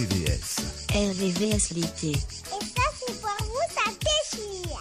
[0.00, 0.56] RVVS.
[0.94, 2.08] RVVS l'été.
[2.08, 4.80] Et ça, c'est pour vous, ça déchire.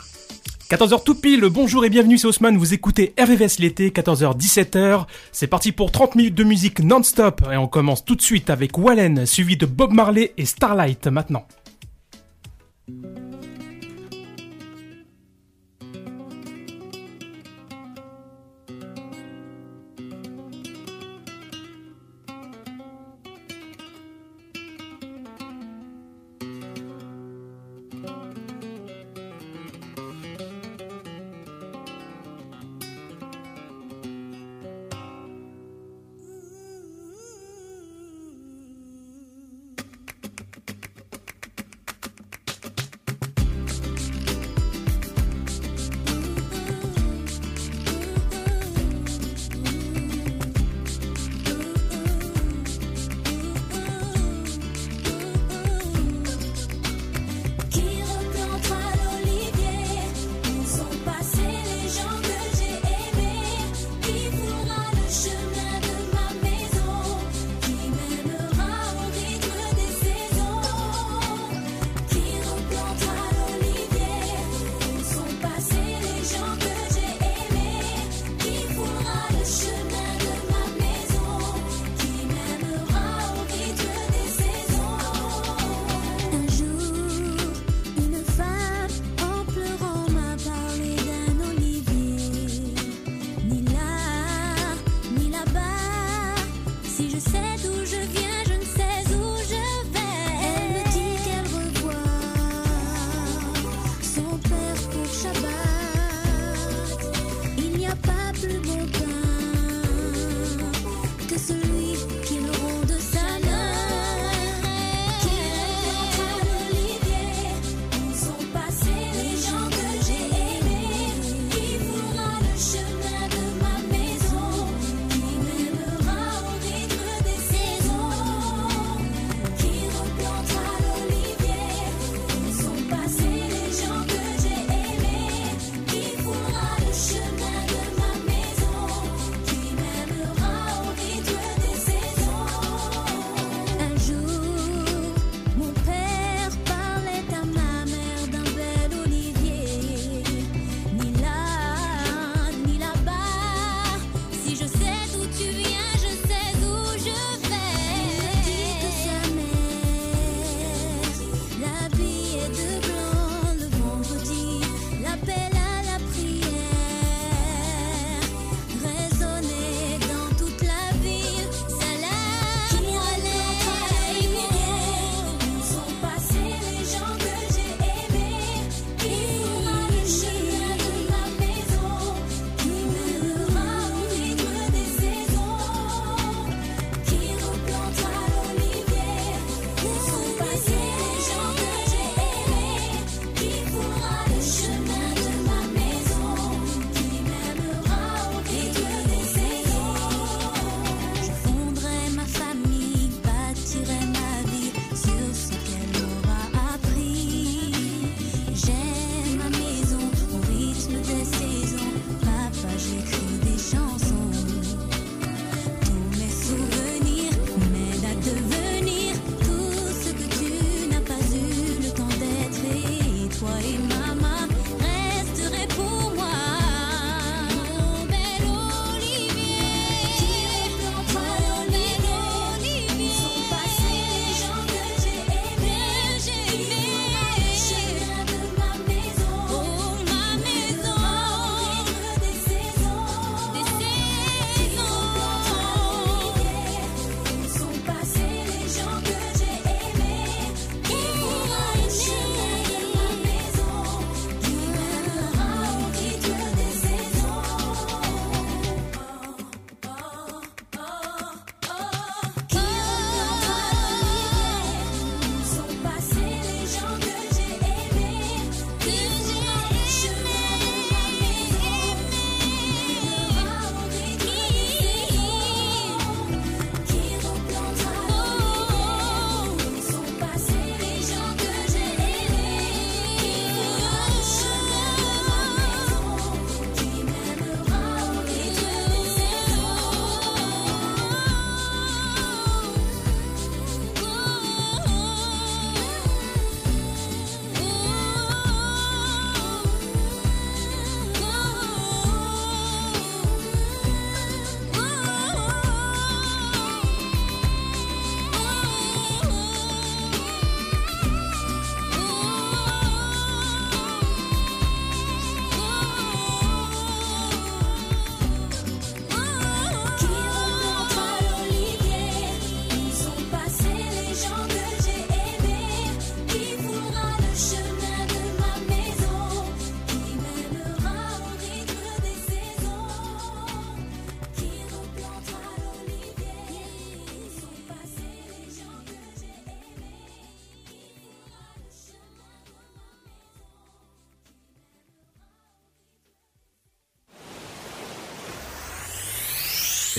[0.70, 5.08] 14h tout pile, bonjour et bienvenue, c'est Haussmann, vous écoutez RVVS l'été, 14h-17h.
[5.33, 8.77] C'est parti pour 30 minutes de musique non-stop et on commence tout de suite avec
[8.77, 11.45] Wallen, suivi de Bob Marley et Starlight maintenant.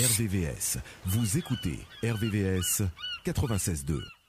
[0.01, 0.79] RVVS.
[1.05, 2.85] Vous écoutez RVVS
[3.27, 4.20] 96.2.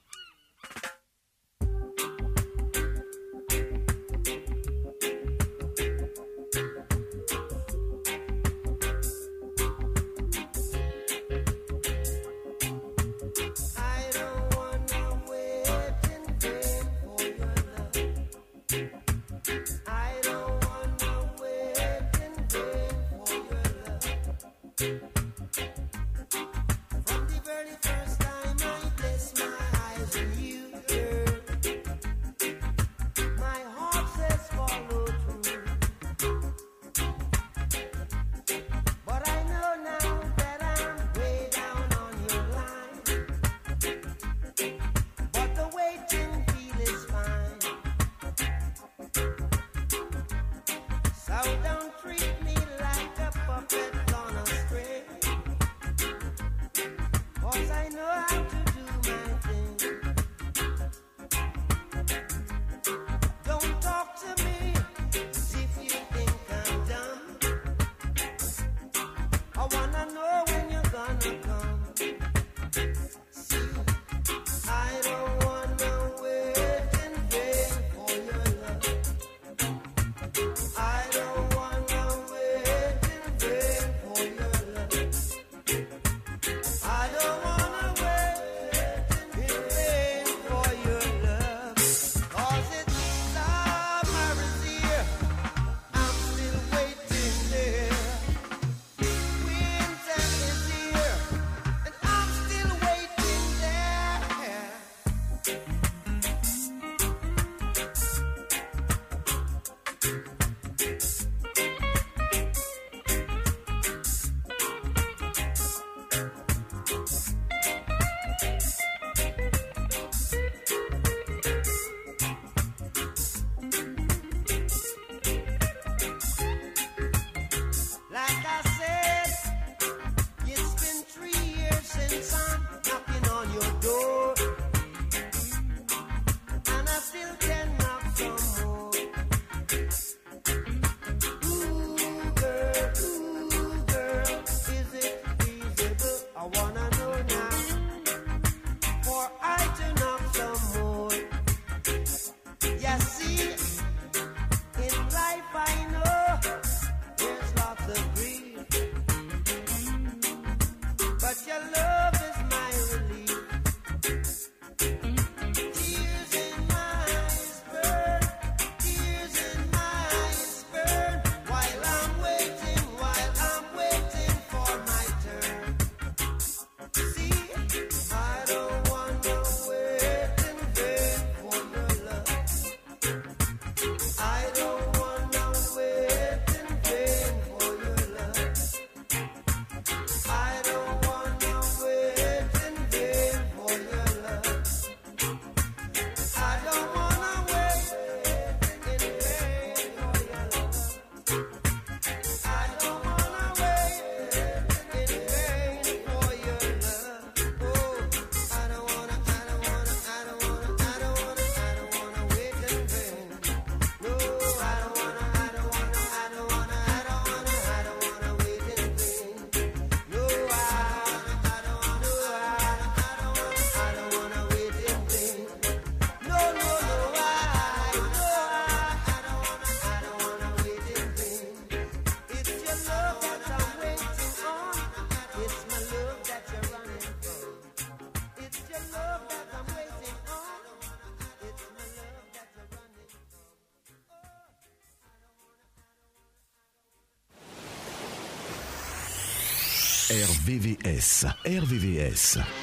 [250.42, 251.26] RVVS.
[251.46, 252.61] RVVS.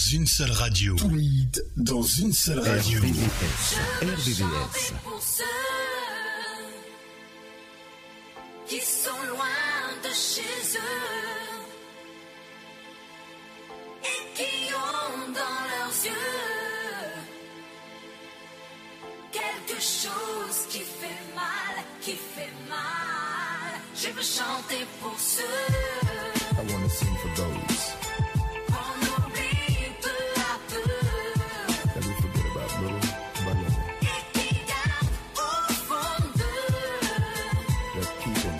[0.00, 0.96] Dans une seule radio.
[1.76, 3.00] Dans une seule radio.
[3.00, 3.76] RBVS.
[4.00, 5.09] RBVS.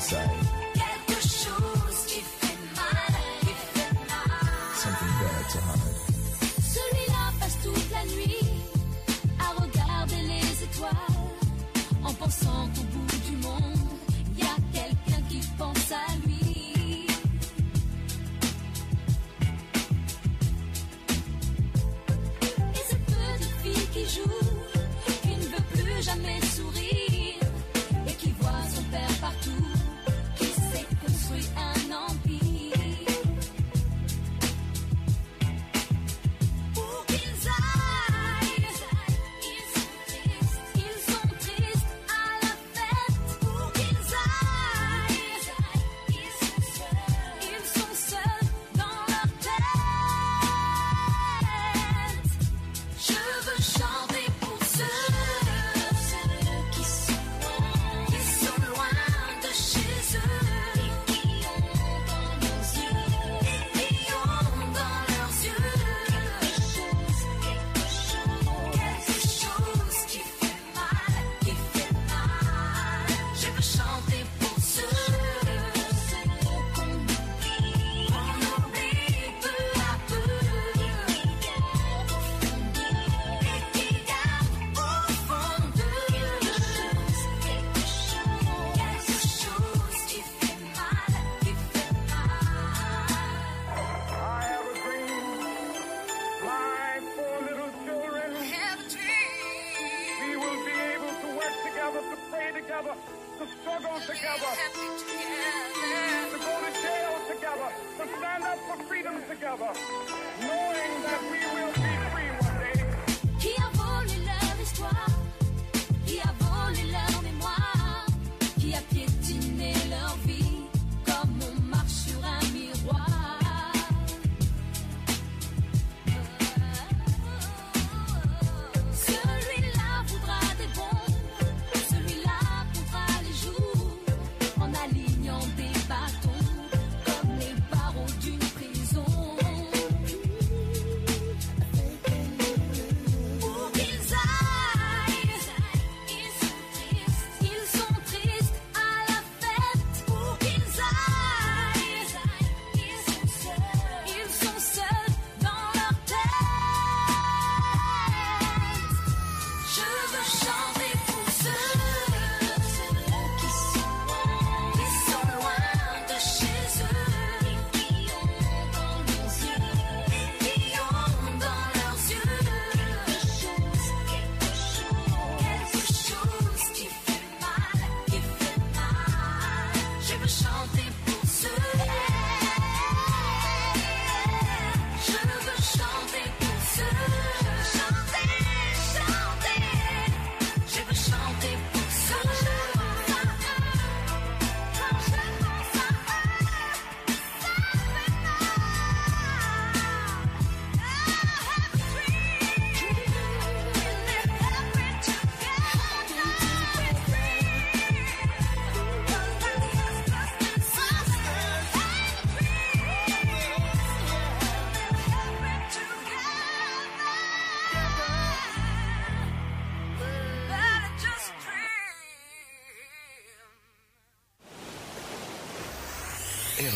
[0.00, 0.39] inside.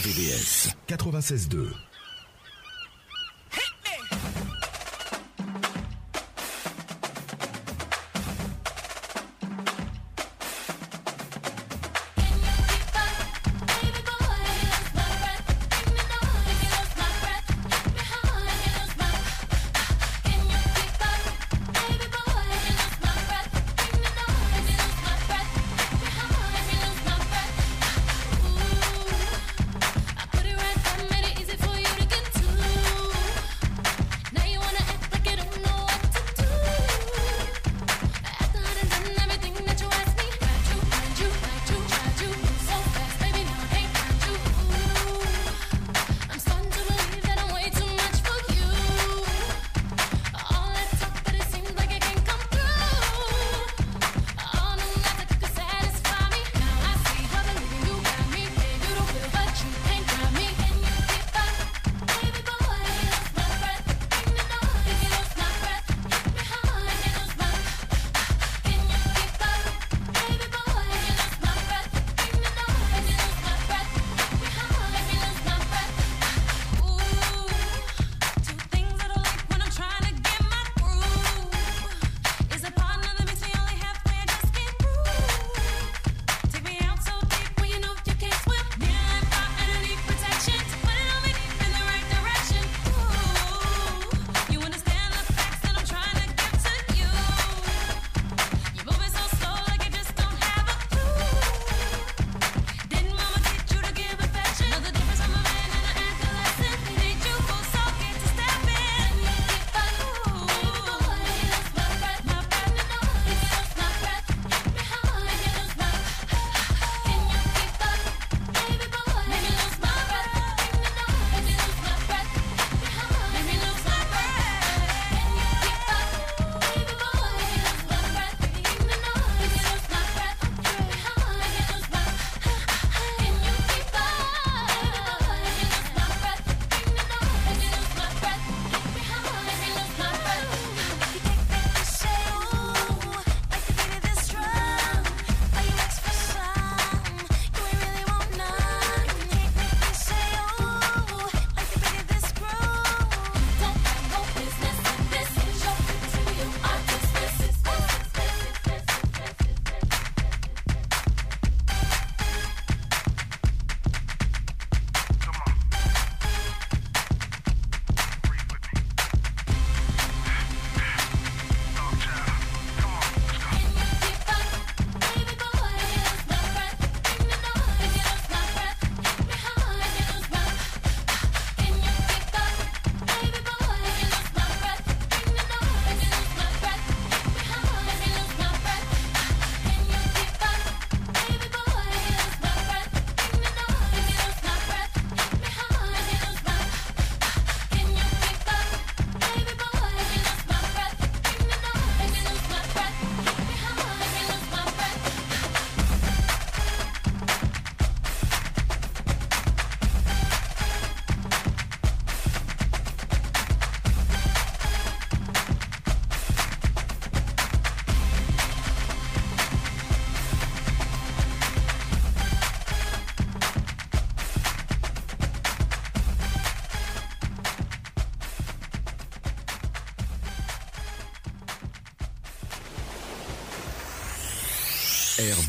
[0.05, 1.84] RVVS 96.2.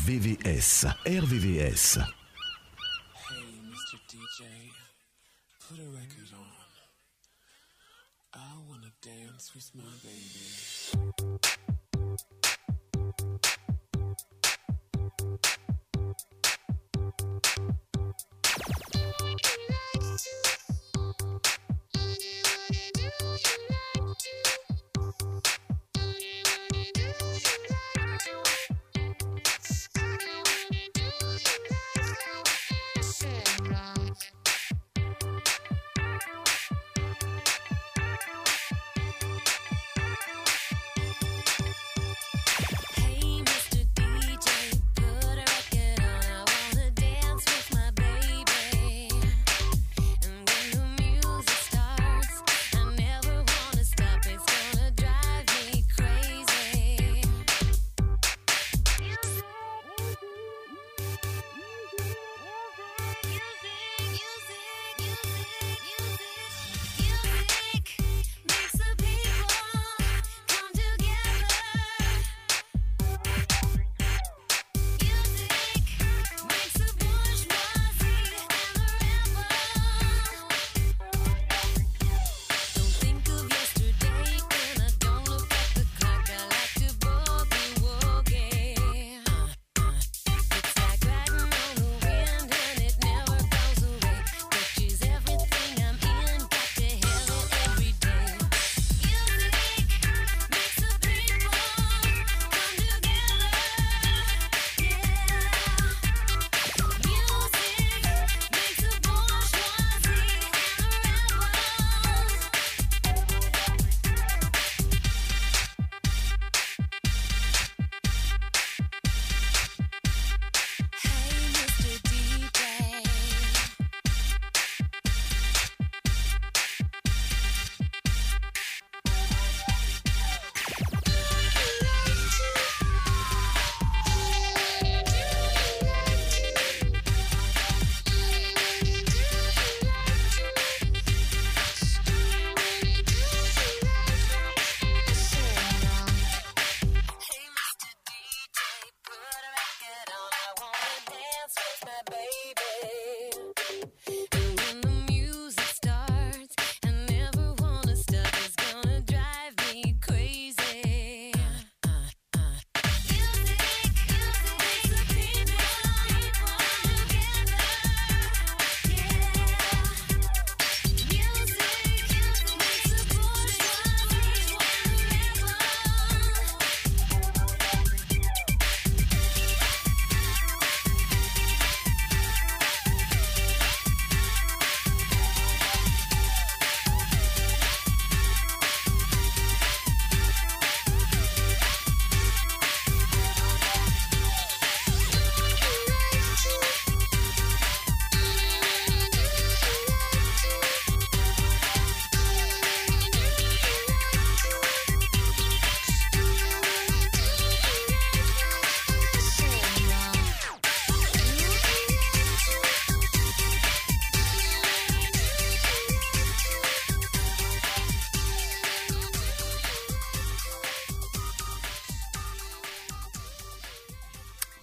[0.06, 2.15] VVS, RVVS.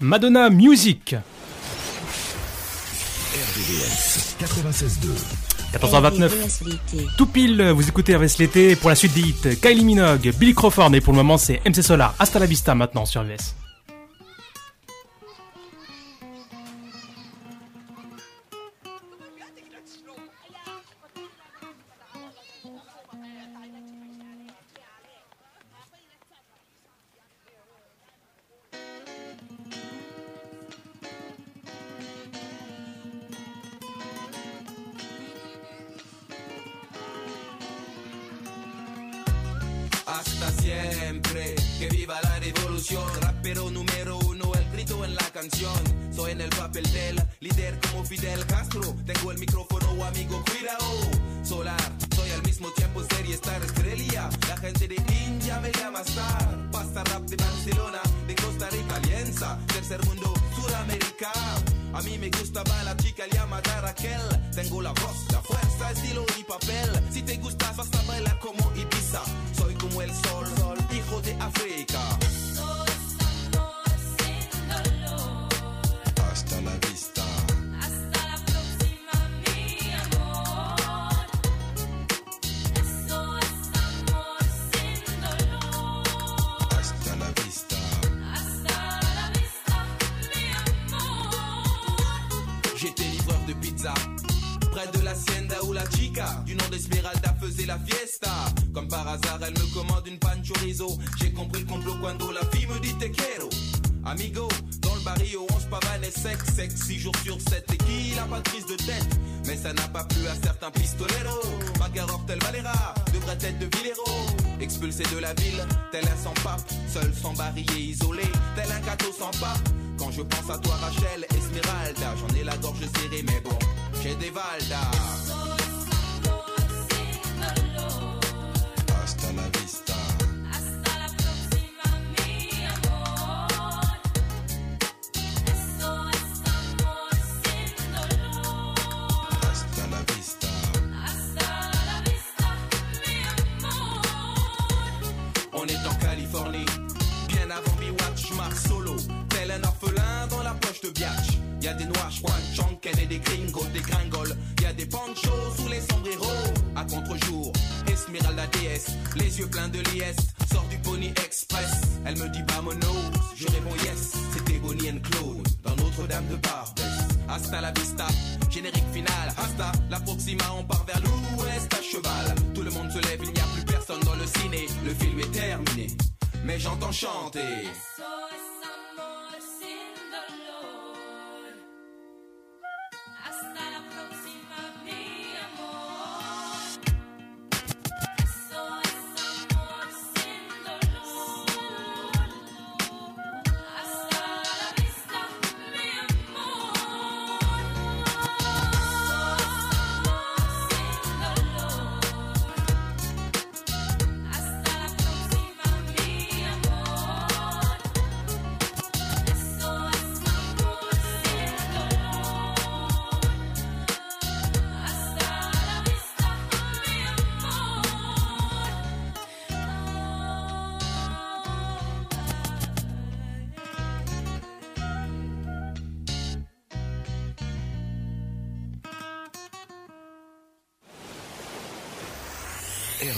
[0.03, 1.15] Madonna Music.
[3.33, 5.07] RVVS 96.2
[5.79, 6.29] 14h29.
[7.17, 9.57] Tout pile, vous écoutez RVS l'été pour la suite des hits.
[9.61, 12.13] Kylie Minogue, Billy Crawford et pour le moment c'est MC Solar.
[12.19, 13.55] Hasta la vista maintenant sur RVS.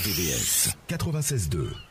[0.05, 1.84] RVVS 96.2.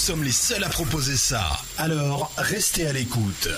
[0.00, 1.46] Nous sommes les seuls à proposer ça.
[1.76, 3.50] Alors, restez à l'écoute.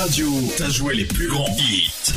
[0.00, 0.26] radio,
[0.56, 2.14] t'as joué les plus grands hits.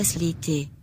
[0.00, 0.79] RVVS l'été.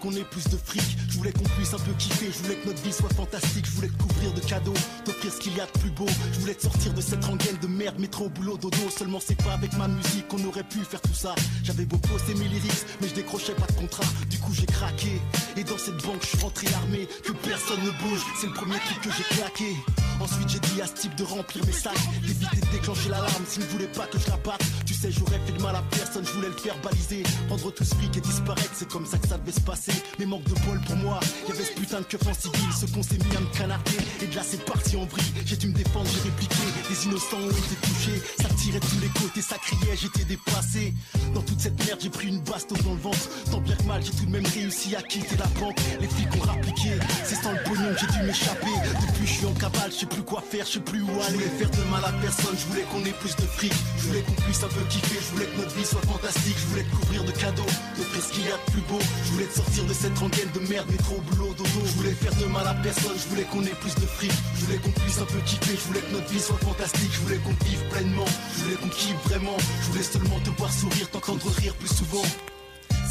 [0.00, 2.68] Qu'on ait plus de fric, je voulais qu'on puisse un peu kiffer, je voulais que
[2.68, 4.74] notre vie soit fantastique, je voulais te couvrir de cadeaux,
[5.04, 7.56] t'offrir ce qu'il y a de plus beau, je voulais te sortir de cette rengaine
[7.60, 11.00] de merde, métro, boulot, dodo, seulement c'est pas avec ma musique qu'on aurait pu faire
[11.00, 11.34] tout ça.
[11.62, 15.20] J'avais beau poster mes lyrics, mais je décrochais pas de contrat, du coup j'ai craqué,
[15.56, 18.78] et dans cette banque je suis rentré armé, que personne ne bouge, c'est le premier
[18.78, 19.76] truc que j'ai claqué.
[20.20, 23.62] Ensuite j'ai dit à ce type de remplir mes sacs, d'éviter de déclencher l'alarme s'il
[23.62, 24.62] ne voulait pas que je la batte.
[24.84, 27.84] Tu sais j'aurais fait de mal à personne, je voulais le faire baliser, prendre tout
[27.84, 29.92] ce fric et disparaître, c'est comme ça que ça devait se passer.
[30.18, 32.86] Mais manque de bol pour moi, y avait ce putain de keuf en civil, ce
[32.86, 35.32] qu'on s'est mis à me canarder, et de là c'est parti en vrille.
[35.46, 36.56] J'ai dû me défendre, j'ai répliqué,
[36.90, 40.94] les innocents ont été touchés, ça tirait de tous les côtés, ça criait, j'étais dépassé.
[41.34, 44.04] Dans toute cette merde j'ai pris une bastos dans le ventre, tant bien que mal
[44.04, 45.78] j'ai tout de même réussi à quitter la banque.
[46.00, 46.90] Les flics ont rappliqué,
[47.24, 48.66] c'est sans le pognon que j'ai dû m'échapper.
[49.06, 51.22] Depuis je suis en cavale, je plus quoi faire, je sais plus où aller.
[51.30, 54.08] Je voulais faire de mal à personne, je voulais qu'on ait plus de fric, je
[54.08, 56.84] voulais qu'on puisse un peu kiffer, je voulais que notre vie soit fantastique, je voulais
[56.84, 59.54] te couvrir de cadeaux, t'offrir ce qu'il y a de plus beau, je voulais te
[59.54, 62.74] sortir de cette rengaine de merde, métro, boulot, dodo, je voulais faire de mal à
[62.82, 65.76] personne, je voulais qu'on ait plus de fric, je voulais qu'on puisse un peu kiffer,
[65.78, 68.90] je voulais que notre vie soit fantastique, je voulais qu'on vive pleinement, je voulais qu'on
[68.90, 72.26] kiffe vraiment, je voulais seulement te voir sourire, t'entendre rire plus souvent.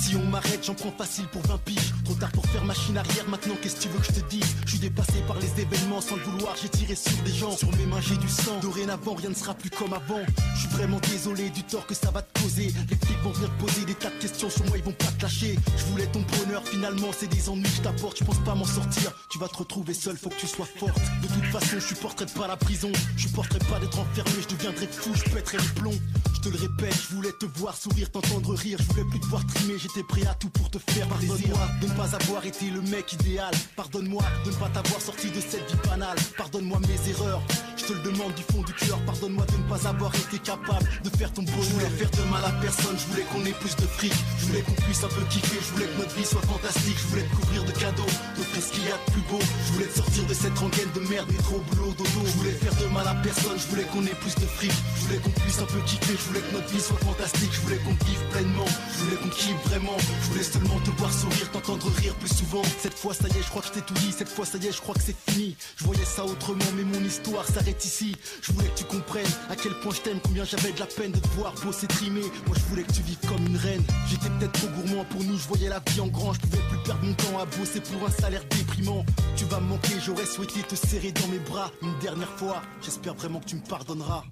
[0.02, 1.94] Si on m'arrête, j'en prends facile pour 20 piges.
[2.06, 4.56] Trop tard pour faire machine arrière, maintenant qu'est-ce que tu veux que je te dise?
[4.66, 7.52] Je suis dépassé par les événements sans le vouloir, j'ai tiré sur des gens.
[7.52, 8.60] Sur mes mains, j'ai du sang.
[8.62, 10.22] Dorénavant, rien ne sera plus comme avant.
[10.56, 12.74] Je suis vraiment désolé du tort que ça va te causer.
[12.90, 15.24] Les flics vont venir poser des tas de questions sur moi, ils vont pas te
[15.24, 15.60] lâcher.
[15.78, 18.20] Je voulais ton bonheur, finalement, c'est des ennuis que je t'apporte.
[18.20, 19.12] Je pense pas m'en sortir.
[19.30, 21.00] Tu vas te retrouver seul, faut que tu sois forte.
[21.22, 22.92] De toute façon, je supporterai pas la prison.
[23.18, 26.00] Je supporterai pas d'être enfermé, je deviendrai fou, je pèterai les plombs.
[26.42, 28.78] Je te le répète, je voulais te voir sourire, t'entendre rire.
[28.80, 31.88] Je voulais plus te voir trimer, j'étais prêt à tout pour te faire Pardonne-moi de
[31.88, 33.52] ne pas avoir été le mec idéal.
[33.76, 36.16] Pardonne-moi de ne pas t'avoir sorti de cette vie banale.
[36.38, 37.42] Pardonne-moi mes erreurs.
[37.76, 38.98] Je te le demande du fond du cœur.
[39.06, 41.62] Pardonne-moi de ne pas avoir été capable de faire ton bonheur.
[41.62, 42.96] Je voulais faire de mal à personne.
[42.98, 44.14] Je voulais qu'on ait plus de fric.
[44.40, 45.60] Je voulais qu'on puisse un peu kiffer.
[45.60, 46.96] Je voulais que notre vie soit fantastique.
[47.04, 49.44] Je voulais te couvrir de cadeaux, t'offrir ce qu'il y a de plus beau.
[49.68, 52.22] Je voulais te sortir de cette rengaine de merde, métro, boulot, dodo.
[52.24, 53.60] Je voulais faire de mal à personne.
[53.60, 54.72] Je voulais qu'on ait plus de fric.
[54.72, 56.16] Je voulais qu'on puisse un peu kiffer.
[56.30, 57.50] Voulais que notre vie soit fantastique.
[57.52, 58.66] Je voulais qu'on vive pleinement.
[58.94, 59.98] Je voulais qu'on kiffe vraiment.
[59.98, 62.62] Je voulais seulement te voir sourire, t'entendre rire plus souvent.
[62.80, 64.12] Cette fois, ça y est, je crois que je t'ai tout dit.
[64.12, 65.58] Cette fois, ça y est, je crois que c'est fini.
[65.78, 68.16] Je voyais ça autrement, mais mon histoire s'arrête ici.
[68.42, 71.12] Je voulais que tu comprennes à quel point je t'aime, combien j'avais de la peine
[71.12, 72.22] de te voir bosser trimer.
[72.46, 73.84] Moi, je voulais que tu vives comme une reine.
[74.08, 76.34] J'étais peut-être trop gourmand pour nous, je voyais la vie en grand.
[76.34, 79.04] Je pouvais plus perdre mon temps à bosser pour un salaire déprimant.
[79.36, 82.62] Tu vas me manquer, j'aurais souhaité te serrer dans mes bras une dernière fois.
[82.82, 84.24] J'espère vraiment que tu me pardonneras.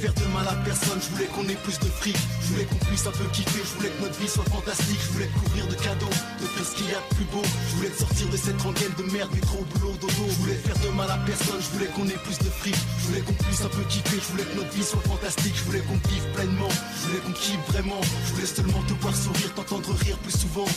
[0.00, 2.80] Faire de mal à personne, je voulais qu'on ait plus de fric, je voulais qu'on
[2.88, 5.74] puisse un peu kiffer, je voulais que notre vie soit fantastique, je voulais couvrir de
[5.74, 8.60] cadeaux, de faire ce qu'il y a de plus beau, je voulais sortir de cette
[8.62, 11.90] rengaine de merde, métro, boulot, dodo, je voulais faire de mal à personne, je voulais
[11.92, 14.56] qu'on ait plus de fric, je voulais qu'on puisse un peu kiffer, je voulais que
[14.56, 18.32] notre vie soit fantastique, je voulais qu'on vive pleinement, je voulais qu'on kiffe vraiment, je
[18.32, 20.70] voulais seulement te voir sourire, t'entendre rire plus souvent.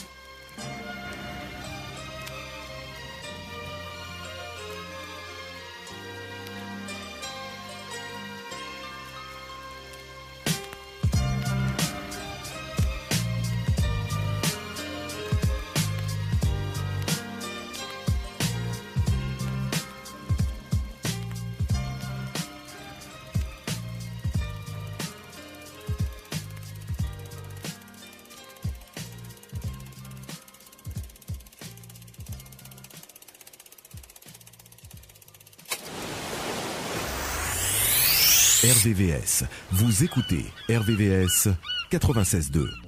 [38.63, 39.43] RVVS.
[39.73, 41.49] Vous écoutez RVVS
[41.91, 42.82] 96.2.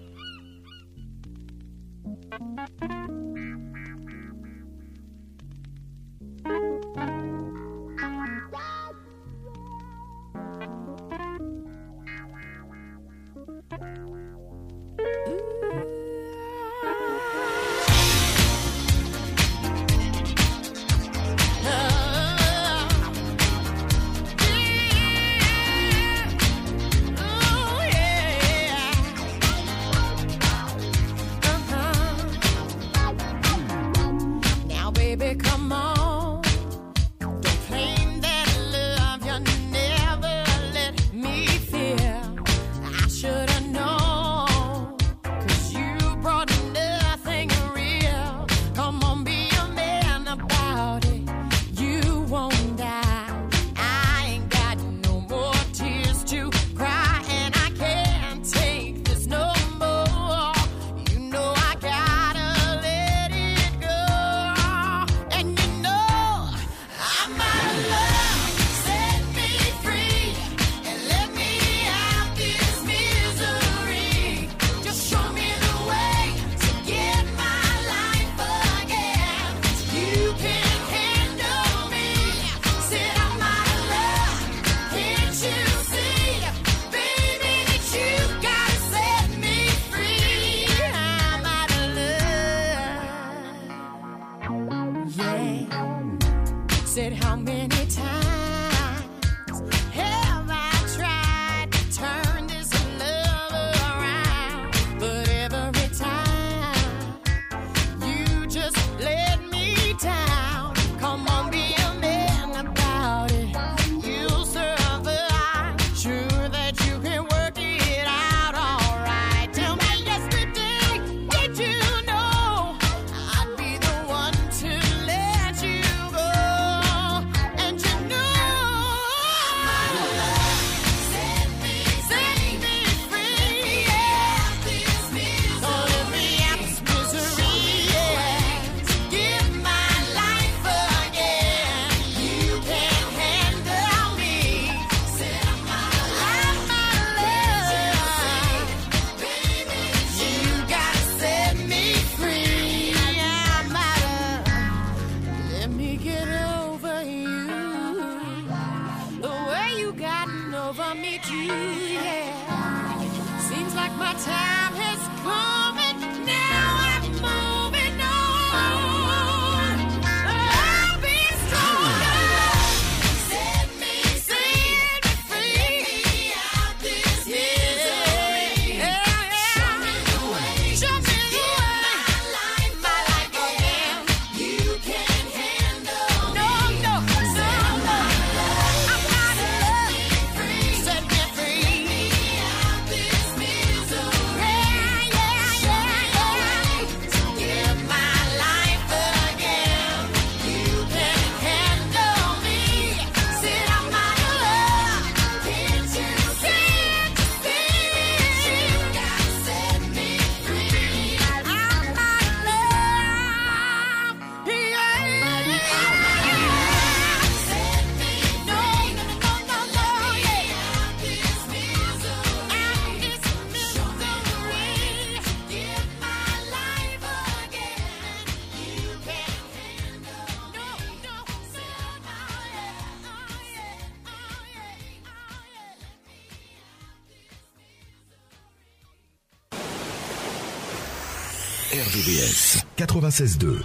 [243.10, 243.64] 96.2.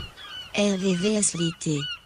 [0.54, 1.99] RVVS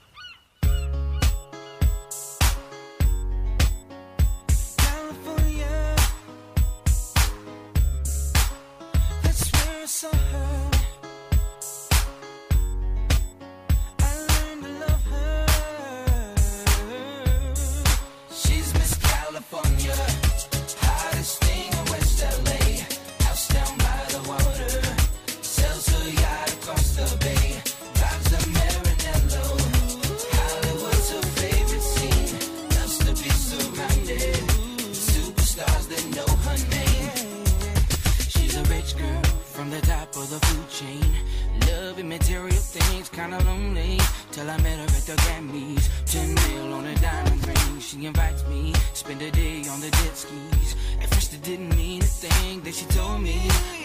[49.74, 50.76] on the jet skis.
[51.02, 53.36] At first, it didn't mean a thing that she told me.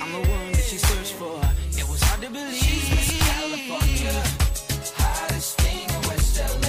[0.01, 1.41] I'm the one that she searched for.
[1.81, 2.53] It was hard to believe.
[2.53, 4.13] She's Miss California,
[5.01, 6.68] hottest thing in West LA.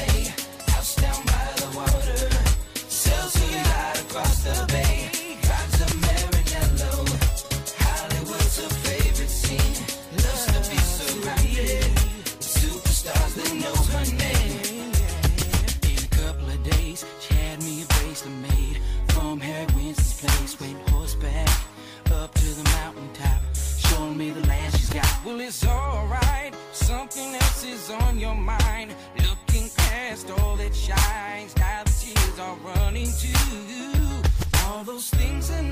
[28.30, 28.94] your mind,
[29.28, 31.56] looking past all that shines.
[31.56, 34.28] Now the tears are running too.
[34.66, 35.69] All those things are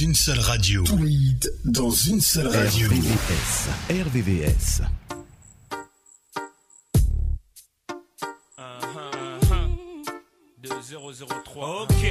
[0.00, 0.82] une seule radio.
[0.84, 2.88] Tous les hits dans une seule radio.
[2.88, 3.68] RVVS.
[3.90, 4.82] RVVS.
[11.58, 12.04] Ok.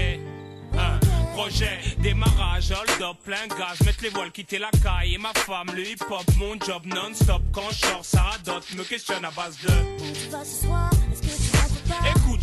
[0.73, 0.99] Un
[1.35, 5.67] projet, démarrage, hold up, plein gaz, mettre les voiles, quitter la caille et ma femme,
[5.75, 7.41] le hip hop, mon job non-stop.
[7.51, 9.67] Quand je sors, ça radote, me questionne à base de.
[9.67, 10.89] Tu vas ce soir,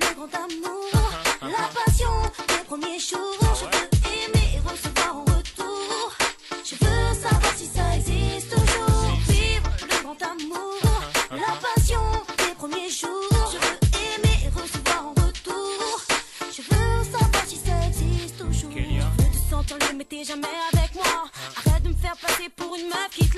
[0.00, 0.90] le grand amour,
[1.42, 2.14] la passion
[2.48, 3.36] des premiers jours.
[3.60, 6.12] Je veux aimer et recevoir en retour.
[6.64, 9.12] Je veux savoir si ça existe toujours.
[9.28, 10.80] Vivre le grand amour,
[11.30, 12.00] la passion
[12.38, 13.50] des premiers jours.
[13.52, 13.78] Je veux
[14.14, 16.00] aimer et recevoir en retour.
[16.56, 18.70] Je veux savoir si ça existe toujours.
[18.72, 21.24] Je veux te sentir le mais t'es jamais avec moi.
[21.64, 23.29] Arrête de me faire passer pour une meuf qui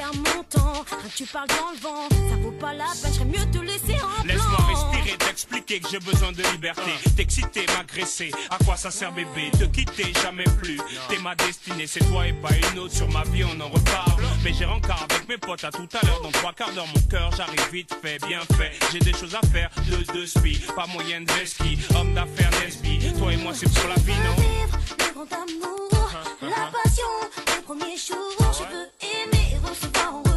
[0.00, 0.84] perds mon temps,
[1.14, 2.08] tu parles dans le vent.
[2.30, 4.24] Ça vaut pas la peine, j'aurais mieux te laisser en.
[4.24, 6.92] Laisse-moi respirer, t'expliquer que j'ai besoin de liberté.
[7.16, 8.30] T'exciter, m'agresser.
[8.50, 9.50] À quoi ça sert, bébé?
[9.58, 10.80] Te quitter, jamais plus.
[11.08, 12.94] T'es ma destinée, c'est toi et pas une autre.
[12.94, 14.22] Sur ma vie, on en reparle.
[14.42, 16.22] Mais j'ai rencard avec mes potes à tout à l'heure.
[16.22, 18.72] Dans trois quarts d'heure, mon cœur, j'arrive vite fait, bien fait.
[18.92, 20.60] J'ai des choses à faire, de deux spi.
[20.74, 21.78] Pas moyen de ski.
[21.94, 23.12] Homme d'affaires, Nesby.
[23.18, 24.34] Toi et moi, c'est pour la vie, non?
[24.40, 26.10] Vivre le grand amour,
[26.42, 27.12] la passion
[27.46, 28.52] des premiers jours.
[28.58, 29.39] Je veux aimer
[29.70, 30.29] et recevoir en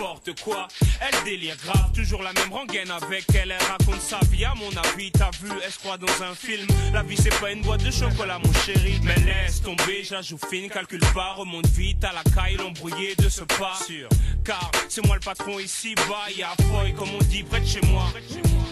[0.00, 0.66] N'importe quoi,
[0.98, 4.70] elle délire grave, toujours la même rengaine avec elle, elle raconte sa vie à mon
[4.70, 7.84] avis, t'as vu, elle se croit dans un film, la vie c'est pas une boîte
[7.84, 12.22] de chocolat mon chéri, mais laisse tomber, j'ajoue fine, calcule pas, remonte vite à la
[12.34, 14.08] caille, l'embrouillé de ce pas, sûr,
[14.42, 17.82] car c'est moi le patron ici, bas, y'a foy comme on dit près de chez
[17.82, 18.04] moi.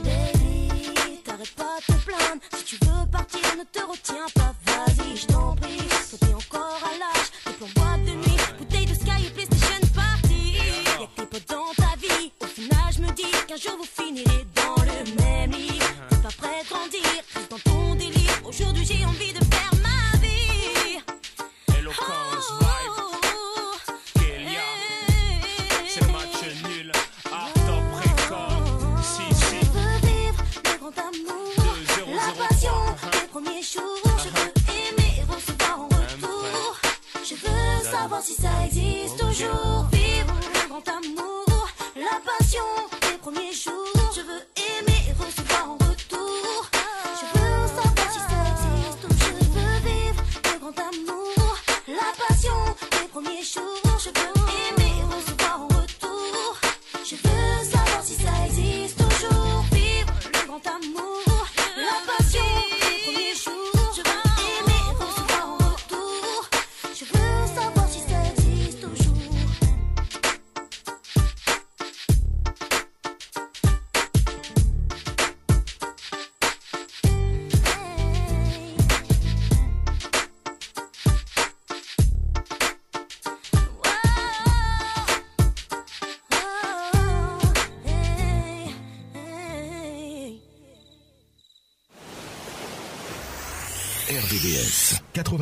[0.03, 2.43] Baby, t'arrêtes pas de te plaindre.
[2.57, 4.55] Si tu veux partir, ne te retiens pas.
[4.65, 5.77] Vas-y, je t'en prie.
[5.77, 7.29] Toi, t'es encore à l'âge.
[7.47, 8.28] Des plans boîte de nuit,
[13.49, 15.79] qu'un jour vous finirez dans le même lit.
[16.11, 17.01] T'es pas prêt de grandir,
[17.35, 18.41] reste dans ton délire.
[18.45, 20.99] Aujourd'hui, j'ai envie de faire ma vie.
[21.79, 24.61] Eloquence, vibe, Kélia,
[25.89, 26.93] c'est match nul,
[27.33, 29.61] art top record, si si.
[29.61, 31.55] Je veux vivre le grand amour,
[32.15, 32.79] la passion
[33.13, 34.19] des premiers jours.
[34.25, 36.59] Je veux aimer et recevoir en retour.
[38.67, 39.87] existe toujours.
[39.93, 41.18] Vivre le grand amour,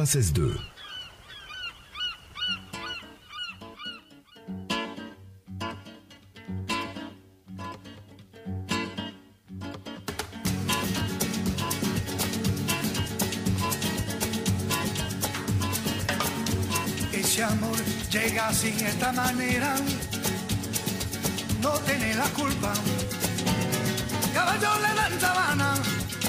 [0.06, 0.60] 96.2.
[17.12, 17.76] Ese amor
[18.12, 19.74] llega así, esta manera,
[21.60, 22.72] no tiene la culpa.
[24.32, 25.74] Caballo le dan sabana,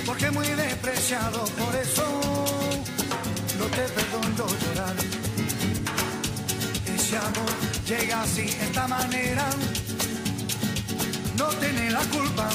[0.03, 1.46] porque muy despreciado,
[7.87, 9.45] llega así, esta manera,
[11.37, 12.49] no tiene la culpa.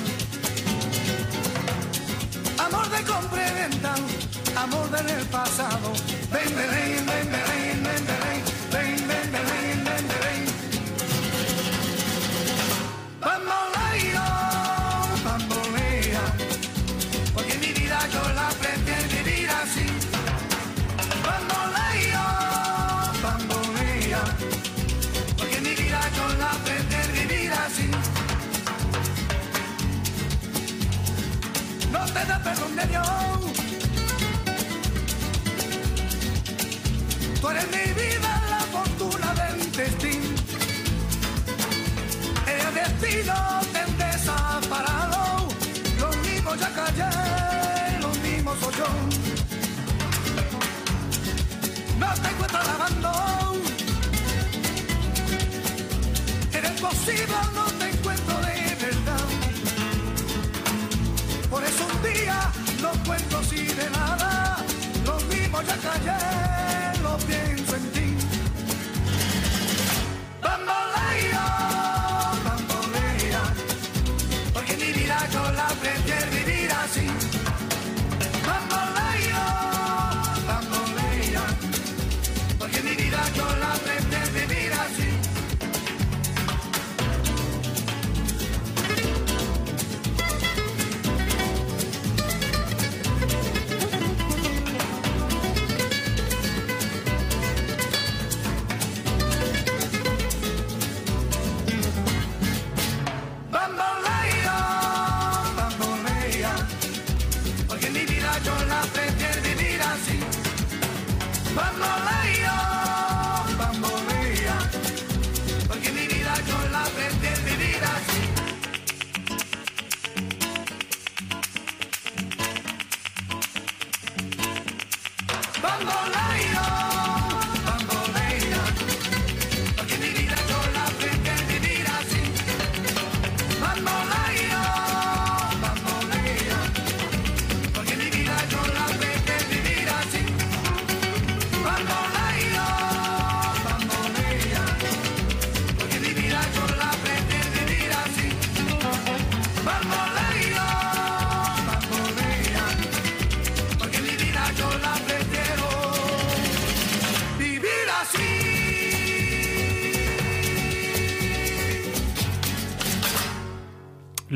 [2.58, 3.94] Amor de compra y venta,
[4.56, 5.92] amor del pasado.
[6.30, 7.71] Ven, ven, ven, ven, ven,
[37.40, 40.28] Tú eres mi vida, la fortuna del destino.
[42.46, 43.34] El destino
[43.72, 45.48] te desaparado.
[45.98, 48.88] Lo mismo ya callé, lo mismo soy yo.
[51.98, 53.12] No te encuentro lavando.
[56.52, 57.36] Eres posible,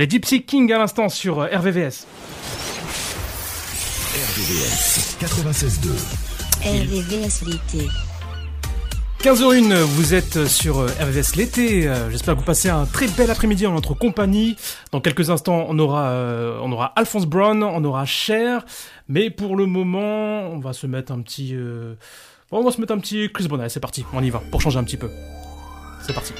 [0.06, 2.06] Les Gypsy King à l'instant sur RVVS.
[4.14, 5.88] RVVS 96.2.
[6.62, 7.88] RVVS l'été.
[9.24, 11.88] 15h01, vous êtes sur euh, RVS l'été.
[11.88, 14.54] Euh, J'espère que vous passez un très bel après-midi en notre compagnie.
[14.92, 18.64] Dans quelques instants, on aura, euh, on aura Alphonse Brown, on aura Cher.
[19.08, 21.96] Mais pour le moment, on va se mettre un petit, euh,
[22.52, 23.60] bon, on va se mettre un petit Chris Brown.
[23.60, 25.10] Allez, c'est parti, on y va pour changer un petit peu.
[26.06, 26.32] C'est parti.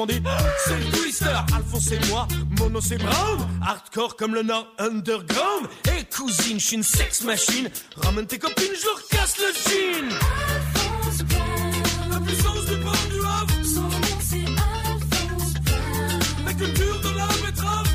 [0.64, 1.26] c'est le twister.
[1.54, 2.26] Alphonse et moi,
[2.58, 3.46] mono c'est Brown.
[3.62, 5.68] Hardcore comme le Nord underground.
[5.84, 7.68] Et cousine, je suis une sex machine.
[7.96, 10.08] Ramène tes copines, je leur casse le jean.
[10.08, 12.12] Alphonse Brown.
[12.12, 13.64] La puissance du pain du Havre.
[13.64, 16.20] Son nom c'est Alphonse Brown.
[16.46, 17.88] La culture de la betterave.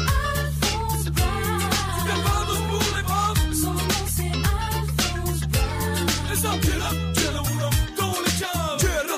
[0.00, 1.60] Alphonse Brown.
[2.04, 3.54] Du pour les braves.
[3.54, 6.32] Son nom c'est Alphonse Brown.
[6.32, 6.50] Et ça,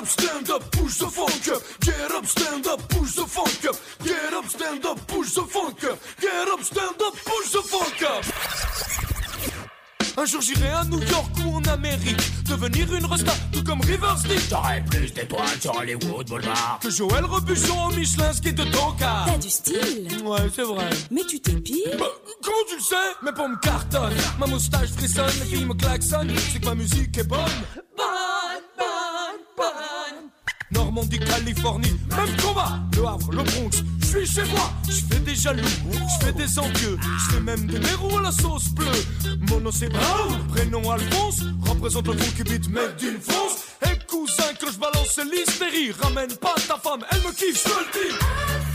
[0.07, 1.61] up, stand up, push the funk up.
[1.81, 3.75] Get up, stand up, push the funk up.
[4.03, 5.99] Get up, stand up, push the funk up.
[6.21, 8.23] Get up, stand up, push the funk up.
[10.19, 14.15] Un jour j'irai à New York ou en Amérique Devenir une resta tout comme Rivers
[14.27, 16.79] Dick J'aurai plus d'étoiles sur Hollywood Boulevard.
[16.81, 20.07] Que Joël Robuchon au Michelin ski de Tonka T'as du style.
[20.25, 21.97] Ouais c'est vrai Mais tu t'épiles.
[21.99, 22.07] Bah,
[22.41, 22.95] comment tu le sais?
[23.21, 27.27] Mes pommes cartonnent Ma moustache frissonne, les filles me klaxonnent C'est que ma musique est
[27.27, 27.37] bonne
[27.95, 29.96] Bonne, bonne, bonne
[30.71, 32.79] Normandie, Californie, même combat.
[32.95, 34.71] Le Havre, le Bronx, je suis chez moi.
[34.87, 38.31] Je fais des jaloux, je fais des envieux Je fais même des nérous à la
[38.31, 38.85] sauce bleue.
[39.49, 41.41] Mon nom c'est Brown, prénom Alphonse.
[41.65, 42.13] Représente le
[42.43, 43.65] beat made d'une France.
[43.83, 47.79] Et cousin, quand je balance l'hystérie Ramène pas ta femme, elle me kiffe, je te
[47.79, 48.66] le dis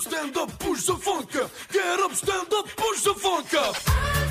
[0.00, 1.36] stand up, push the funk.
[1.36, 1.50] Up.
[1.72, 3.54] Get up, stand up, push the funk.
[3.54, 4.29] Up.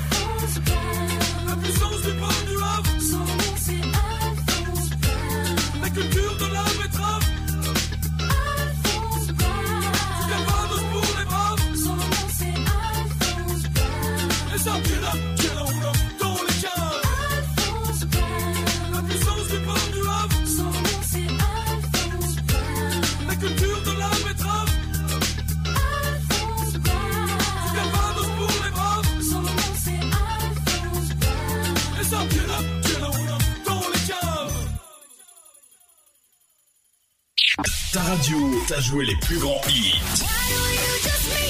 [37.92, 38.36] Ta radio
[38.68, 41.49] t'a joué les plus grands hits.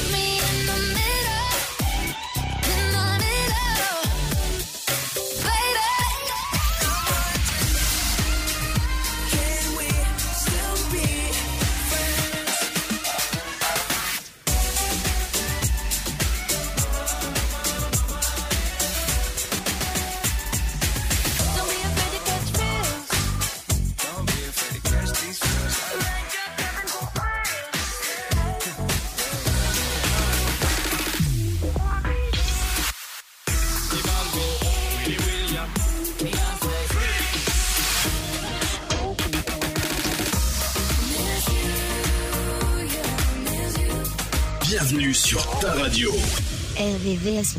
[47.00, 47.56] RVVS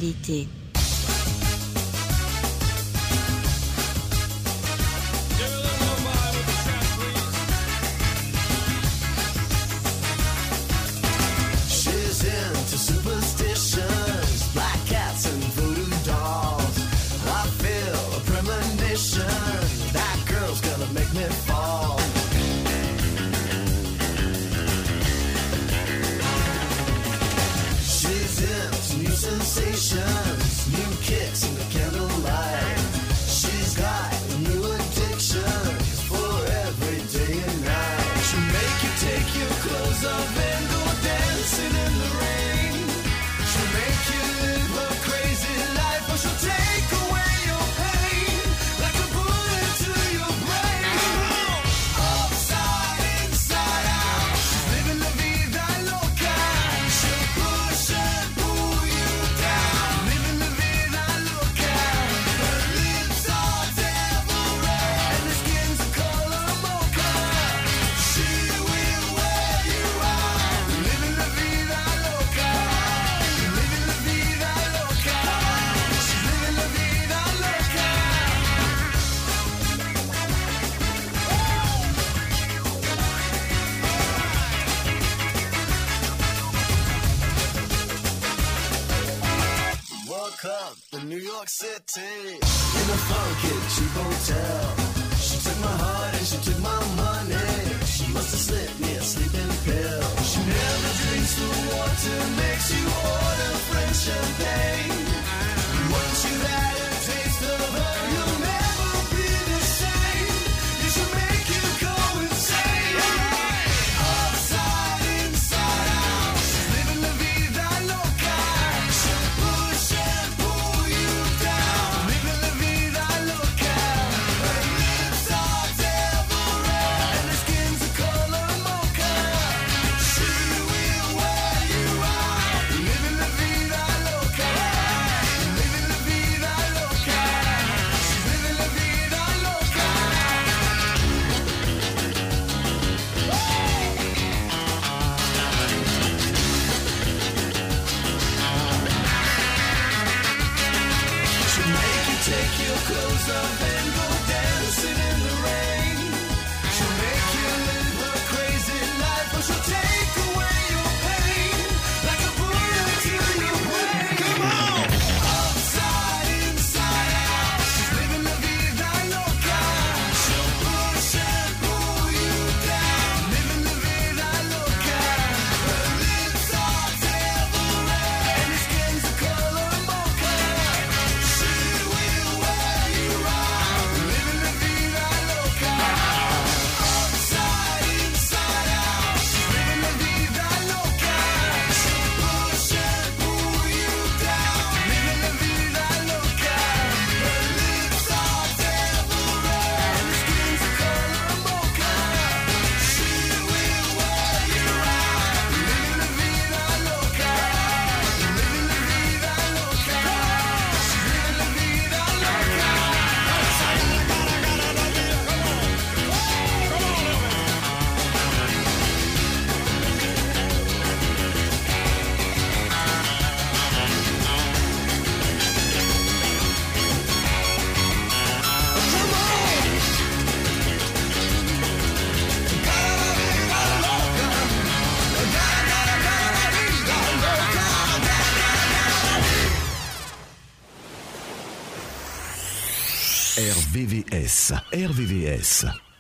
[244.72, 245.90] RVVS.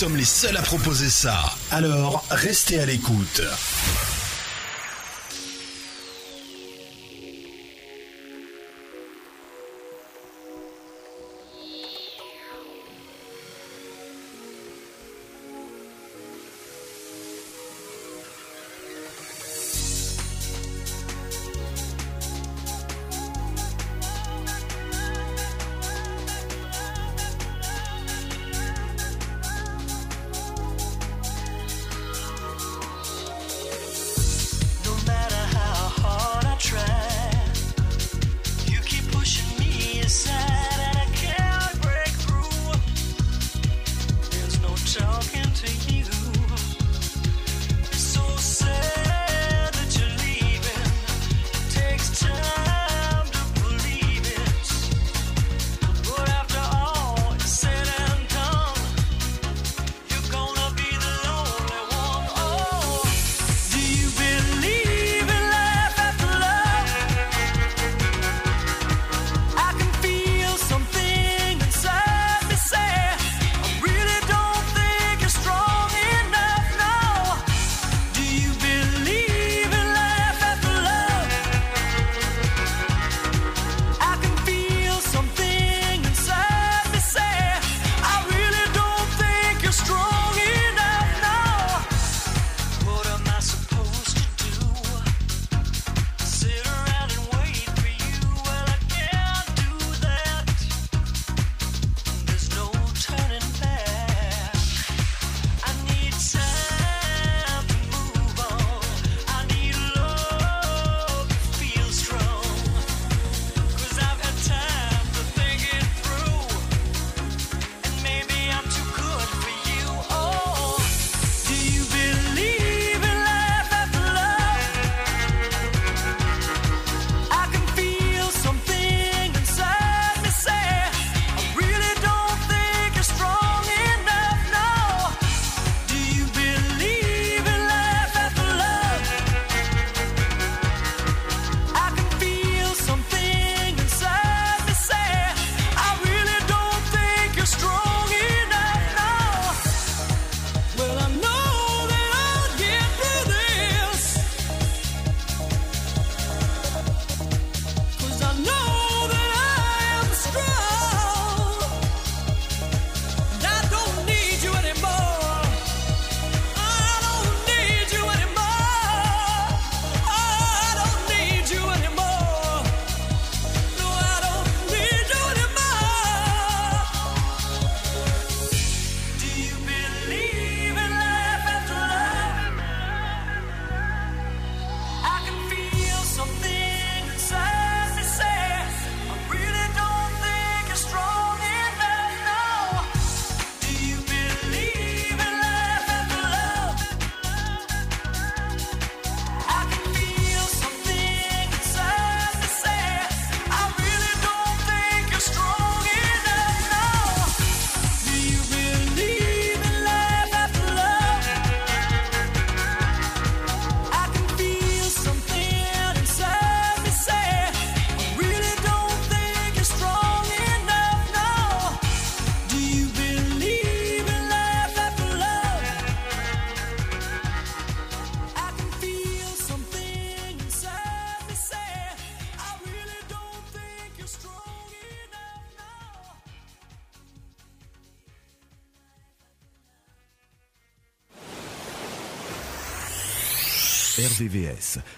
[0.00, 1.52] Nous sommes les seuls à proposer ça.
[1.70, 3.42] Alors, restez à l'écoute.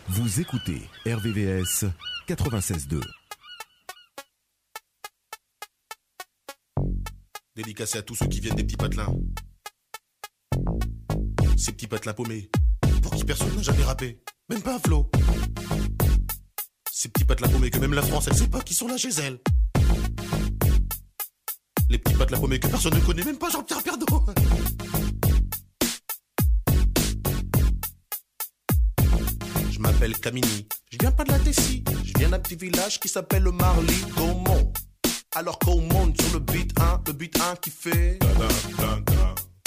[0.09, 1.85] Vous écoutez RVVS
[2.27, 3.01] 96.2.
[7.55, 9.15] Dédicacé à tous ceux qui viennent des petits patelins.
[11.57, 12.51] Ces petits patelins paumés,
[13.03, 15.09] pour qui personne n'a jamais rappé, même pas un flot.
[16.91, 19.11] Ces petits patelins paumés que même la France, elle sait pas qui sont là chez
[19.11, 19.39] elle.
[21.89, 24.12] Les petits patelins paumés que personne ne connaît, même pas Jean-Pierre Perdot.
[30.23, 30.69] Camini.
[30.91, 33.97] Je viens pas de la Tessie, je viens d'un petit village qui s'appelle le Marly
[34.17, 34.73] Gaumont.
[35.35, 38.19] Alors qu'au monde sur le beat 1, le beat 1 qui fait.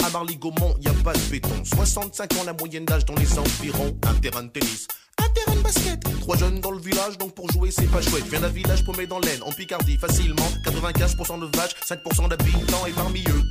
[0.04, 1.62] À Marly Gaumont, y a pas de béton.
[1.62, 3.98] 65 ans la moyenne d'âge dans les environs.
[4.06, 4.88] Un terrain de tennis,
[5.18, 6.00] un terrain de basket.
[6.20, 8.24] Trois jeunes dans le village, donc pour jouer c'est pas chouette.
[8.30, 10.48] Viens d'un village paumé dans l'aine, en Picardie facilement.
[10.64, 13.42] 95% de vaches, 5% d'habitants et parmi eux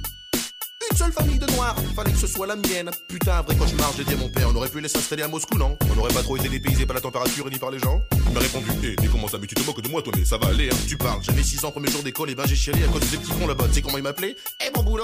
[0.95, 1.75] seule famille de noirs.
[1.95, 2.89] Fallait que ce soit la mienne.
[3.07, 4.47] Putain, vrai cauchemar, j'ai dit à mon père.
[4.49, 5.77] On aurait pu les s'installer à Moscou, non?
[5.91, 8.33] On n'aurait pas trop été dépaysé par la température et ni par les gens Il
[8.33, 10.37] m'a répondu, hé, mais comment ça Mais tu te moques de moi, toi, mais ça
[10.37, 10.75] va aller, hein.
[10.87, 13.17] Tu parles, j'avais 6 ans, premier jour d'école, et ben j'ai chialé à cause des
[13.17, 13.65] petits là-bas.
[13.67, 14.35] Tu sais comment ils m'appelaient
[14.65, 15.03] Eh mon boulot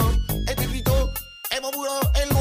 [0.50, 0.92] Eh Pépito
[1.56, 2.34] Eh mon boulot Eh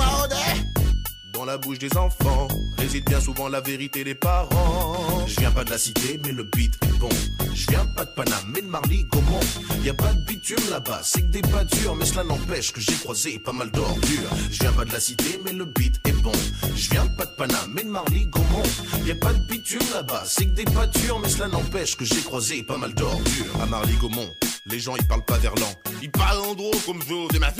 [1.40, 5.24] dans la bouche des enfants réside bien souvent la vérité des parents.
[5.26, 7.08] Je viens pas de la cité, mais le beat est bon.
[7.54, 9.40] Je viens pas de Paname, mais de Marly Gaumont.
[9.82, 12.92] Y a pas de bitume là-bas, c'est que des durs, mais cela n'empêche que j'ai
[12.92, 14.30] croisé pas mal d'ordures.
[14.50, 16.32] Je viens pas de la cité, mais le beat est bon.
[16.76, 19.06] Je viens pas de Paname, mais de Marly Gaumont.
[19.06, 22.20] Y a pas de bitume là-bas, c'est que des durs, mais cela n'empêche que j'ai
[22.20, 23.62] croisé pas mal d'ordures.
[23.62, 24.28] À Marly Gaumont.
[24.66, 25.72] Les gens ils parlent pas verlan,
[26.02, 27.50] ils parlent en gros comme je des ma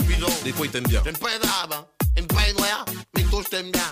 [0.45, 1.01] Des fois ils t'aiment bien.
[1.03, 1.87] J'aime pas les arabes, hein.
[2.15, 2.85] J'aime pas les noirs,
[3.39, 3.83] je t'aime bien.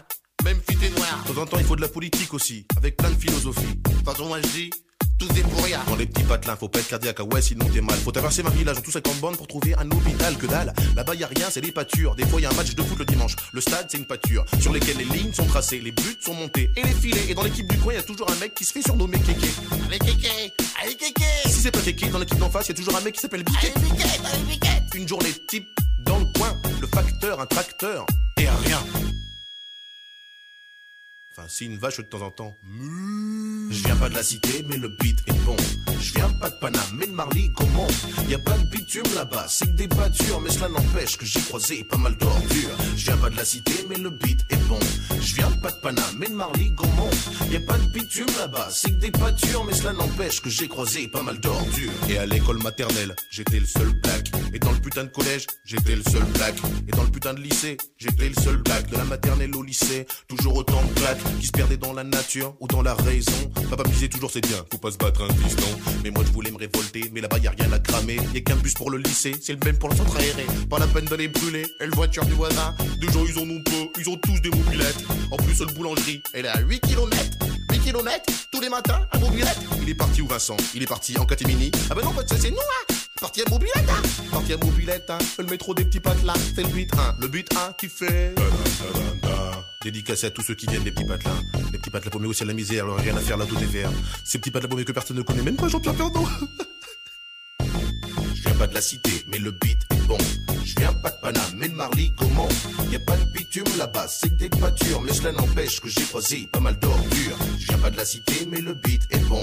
[0.44, 1.24] Même si t'es noir.
[1.26, 3.76] De temps en temps il faut de la politique aussi, avec plein de philosophie.
[3.76, 4.70] De toute façon moi je dis,
[5.18, 5.80] tout est pour rien.
[5.88, 7.96] Dans les petits patelins, faut pas être cardiaque, ah ouais, sinon t'es mal.
[7.98, 10.72] Faut traverser ma village en tous 50 bornes pour trouver un hôpital que dalle.
[10.96, 12.14] Là-bas y a rien, c'est des pâtures.
[12.14, 13.34] Des fois y a un match de foot le dimanche.
[13.52, 16.70] Le stade c'est une pâture sur lesquelles les lignes sont tracées, les buts sont montés
[16.76, 17.26] et les filets.
[17.28, 19.48] Et dans l'équipe du coin y a toujours un mec qui se fait surnommer Kéké.
[19.86, 20.52] Allez Kéké,
[20.82, 21.24] allez Kéké.
[21.46, 23.42] Si c'est pas Kéké, dans l'équipe d'en face y a toujours un mec qui s'appelle
[23.42, 23.72] Biquet.
[24.94, 25.66] Une journée type
[26.06, 28.06] dans le coin, le facteur, un tracteur
[28.38, 28.78] et rien.
[31.38, 32.56] Enfin, si une vache de temps en temps.
[33.70, 35.56] Je viens pas de la cité, mais le beat est bon.
[36.00, 37.86] Je viens pas de Paname, mais de Marly Gaumont.
[38.28, 41.40] Y a pas de bitume là-bas, c'est que des pâtures, mais cela n'empêche que j'ai
[41.40, 42.76] croisé pas mal d'ordures.
[42.96, 44.80] Je viens pas de la cité, mais le beat est bon.
[45.20, 47.10] Je viens pas de Paname, mais de Marly Gaumont.
[47.52, 50.66] Y a pas de bitume là-bas, c'est que des pâtures, mais cela n'empêche que j'ai
[50.66, 51.92] croisé pas mal d'ordures.
[52.08, 54.32] Et à l'école maternelle, j'étais le seul black.
[54.52, 56.56] Et dans le putain de collège, j'étais le seul black.
[56.88, 58.90] Et dans le putain de lycée, j'étais le seul black.
[58.90, 62.54] De la maternelle au lycée, toujours autant de black qui se perdaient dans la nature
[62.60, 63.50] ou dans la raison.
[63.70, 65.68] Papa me disait toujours c'est bien, faut pas se battre un piston.
[66.02, 68.18] Mais moi je voulais me révolter, mais là-bas y a rien à cramer.
[68.34, 70.46] Y a qu'un bus pour le lycée, c'est le même pour le centre aéré.
[70.68, 72.74] Pas la peine d'aller brûler, et le voiture du voisin.
[73.00, 75.04] Des gens ils en ont peu, ils ont tous des mobilettes.
[75.30, 77.16] En plus le boulangerie, elle est à 8 km.
[77.70, 79.58] 8 km tous les matins à mobilette.
[79.82, 81.70] Il est parti où Vincent Il est parti en catimini.
[81.90, 85.18] Ah ben non, ça c'est nous hein Parti à mobilette hein Parti à mobilette hein
[85.38, 87.16] Le métro des petits patelins, c'est le but 1.
[87.20, 88.34] Le but 1 qui fait.
[89.82, 91.40] Dédicacé à tous ceux qui viennent des petits patelins.
[91.72, 93.64] Les petits patelins paumés aussi à la misère, alors rien à faire là, tout est
[93.64, 93.90] vert.
[94.24, 96.26] Ces petits patelins paumés que personne ne connaît, même pas Jean-Pierre Pernaut.
[98.34, 100.18] Je viens pas de la cité, mais le beat est bon.
[100.68, 102.48] Je viens pas de Paname, mais de Marly Gaumont.
[102.92, 106.02] Y a pas de bitume là-bas, c'est que des pâtures, mais cela n'empêche que j'ai
[106.02, 107.38] croisé pas mal d'ordures.
[107.58, 109.40] Je viens pas de la cité, mais le beat est bon.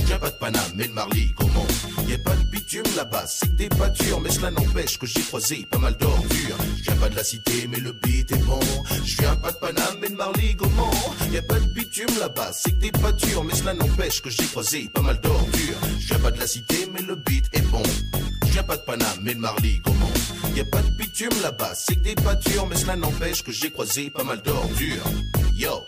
[0.00, 1.66] Je viens pas de Paname, mais de Marly Gaumont.
[2.08, 5.20] Y a pas de bitume là-bas, c'est que des pâtures, mais cela n'empêche que j'ai
[5.20, 6.56] croisé pas mal d'ordures.
[6.78, 8.60] Je viens pas de la cité, mais le beat est bon.
[9.04, 10.90] Je viens pas de Paname, mais de Marly Gaumont.
[11.30, 14.46] Y a pas de bitume là-bas, c'est que des pâtures, mais cela n'empêche que j'ai
[14.46, 15.78] croisé pas mal d'ordures.
[16.00, 17.82] Je viens pas de la cité, mais le beat est bon.
[18.54, 20.12] Je viens pas de Paname, mais de Marly Gaumont.
[20.54, 23.72] Y a pas de bitume là-bas, c'est que des pâtures, mais cela n'empêche que j'ai
[23.72, 25.02] croisé pas mal d'ordures.
[25.56, 25.84] Yo,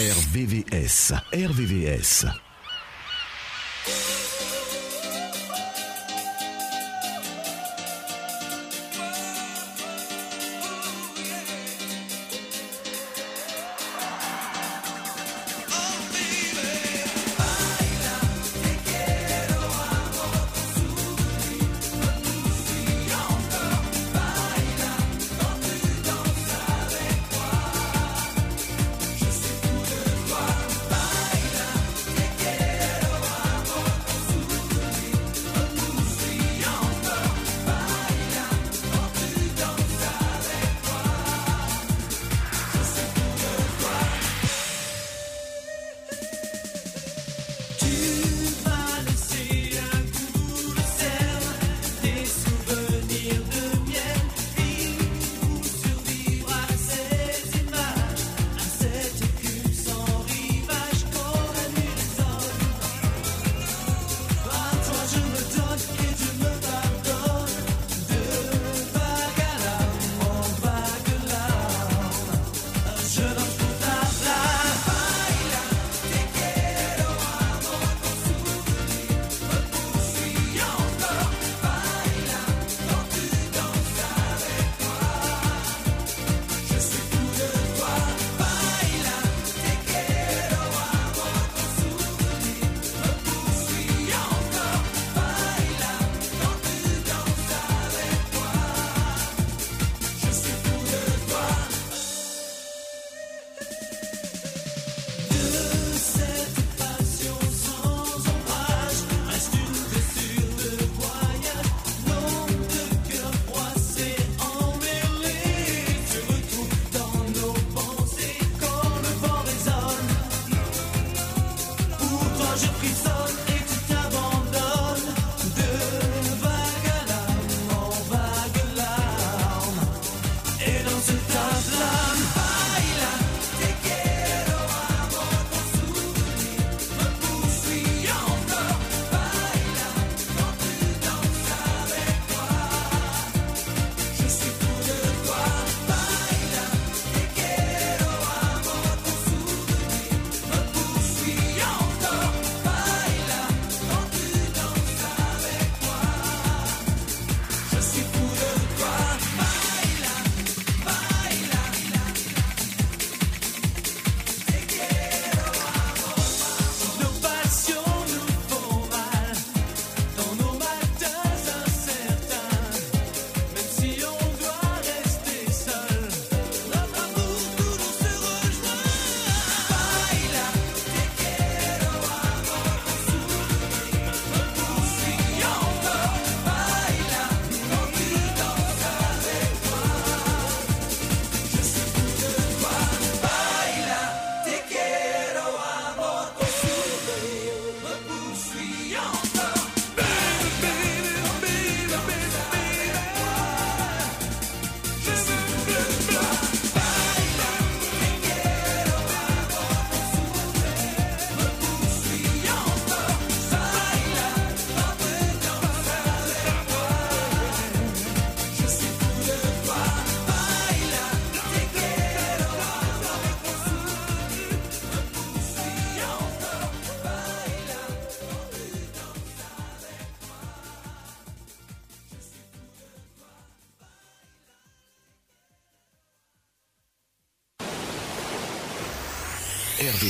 [0.00, 1.12] RVVS.
[1.32, 2.49] RVVS.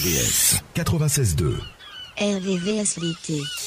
[0.01, 1.60] 96-2.
[2.16, 3.60] RV la.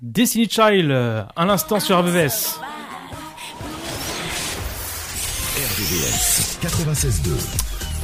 [0.00, 2.60] Destiny Child, euh, à l'instant sur RVVS.
[5.56, 7.30] RVVS 96.2.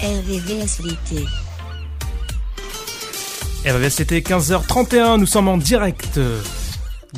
[0.02, 1.24] RVVS l'été.
[3.64, 6.18] RVVS l'été 15h31, nous sommes en direct.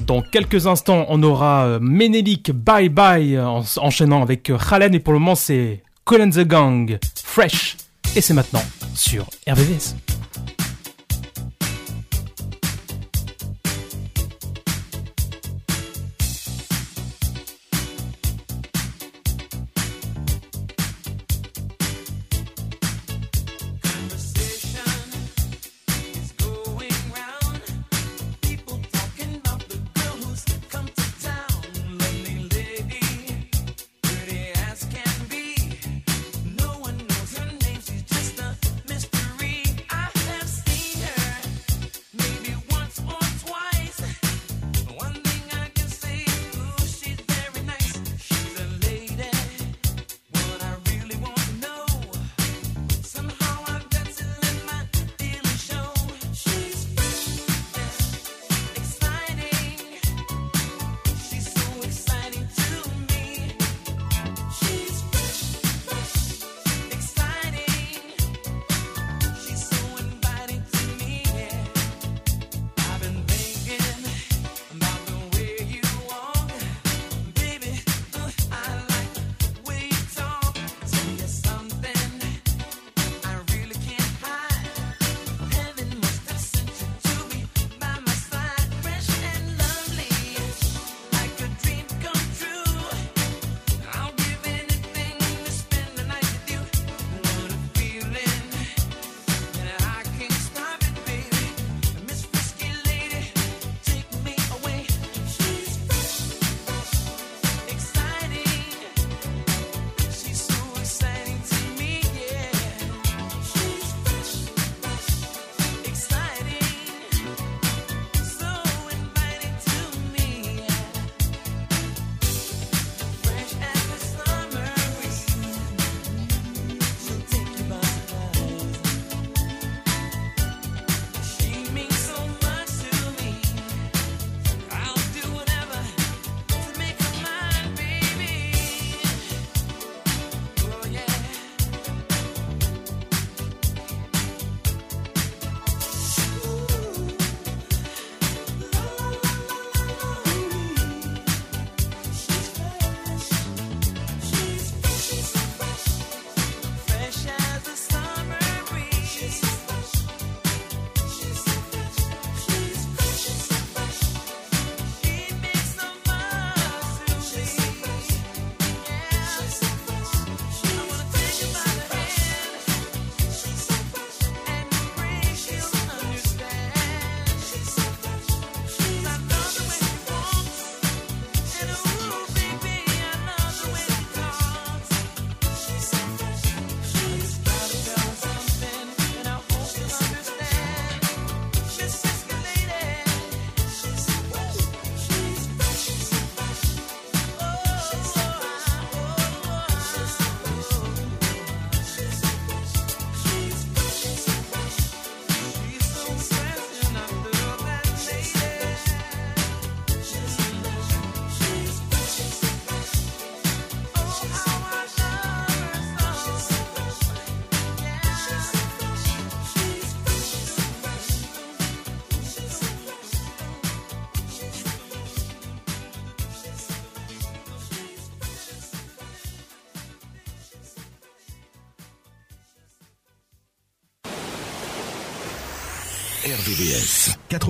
[0.05, 5.15] Dans quelques instants, on aura euh, Menelik Bye Bye euh, enchaînant avec Khalen et pour
[5.15, 7.79] le moment c'est Colin the Gang, Fresh.
[8.15, 8.63] Et c'est maintenant
[8.95, 9.95] sur RVVS.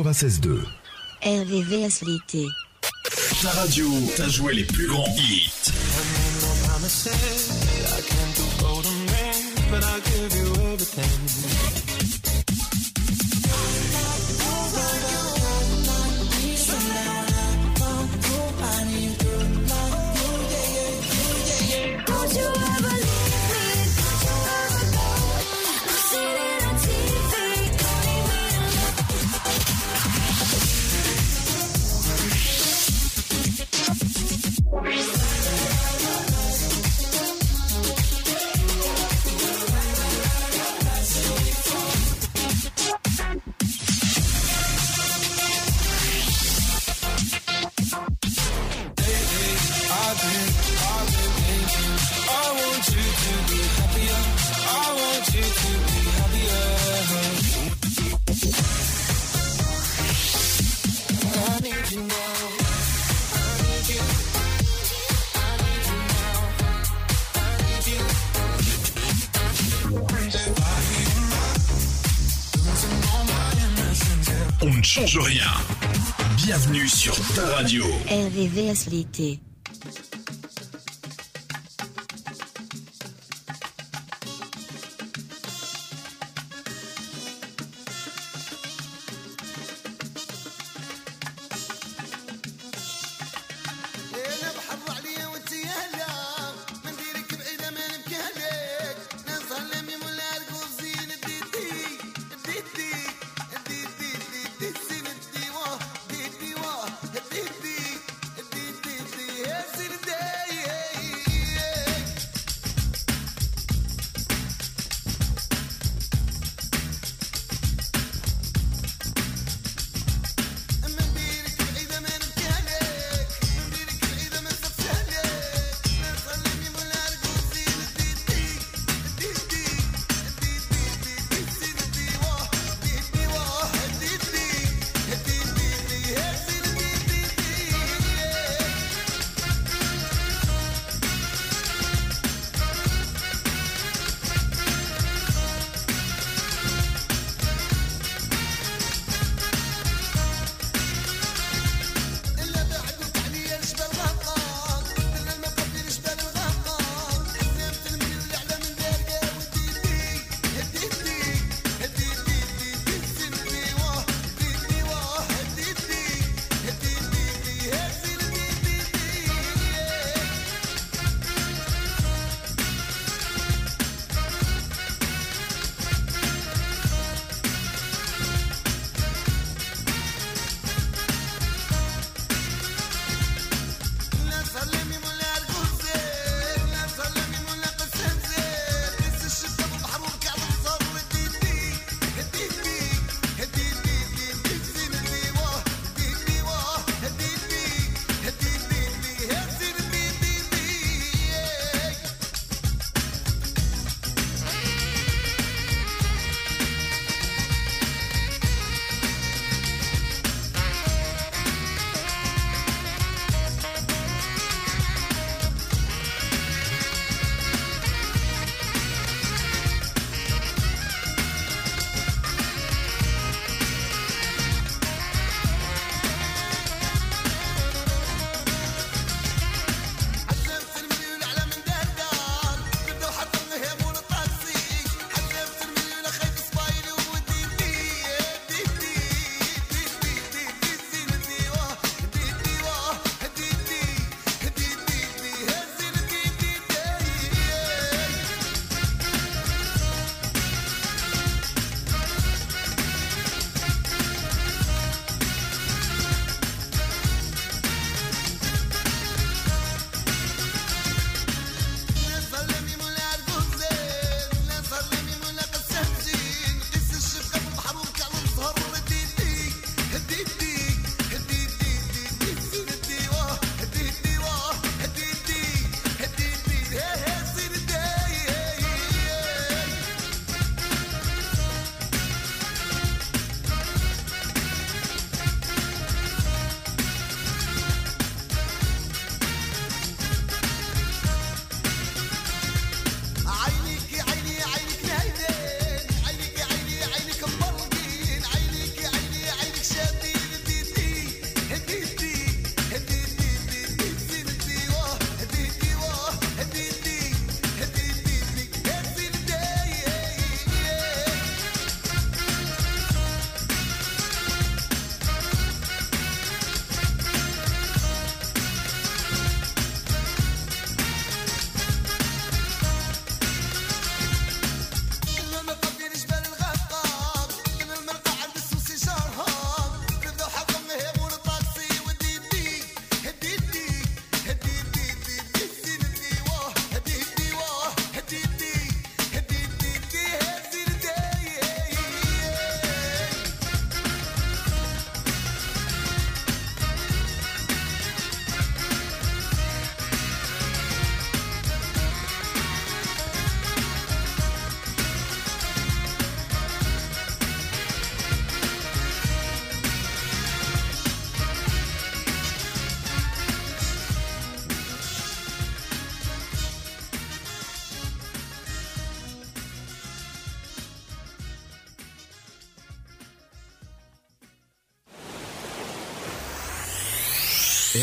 [0.07, 0.63] 96.2.
[1.25, 2.47] RVVSVT.
[3.43, 5.73] Ta radio, t'as joué les plus grands hits.
[77.57, 77.85] Radio.
[78.07, 79.41] RVVS l'été.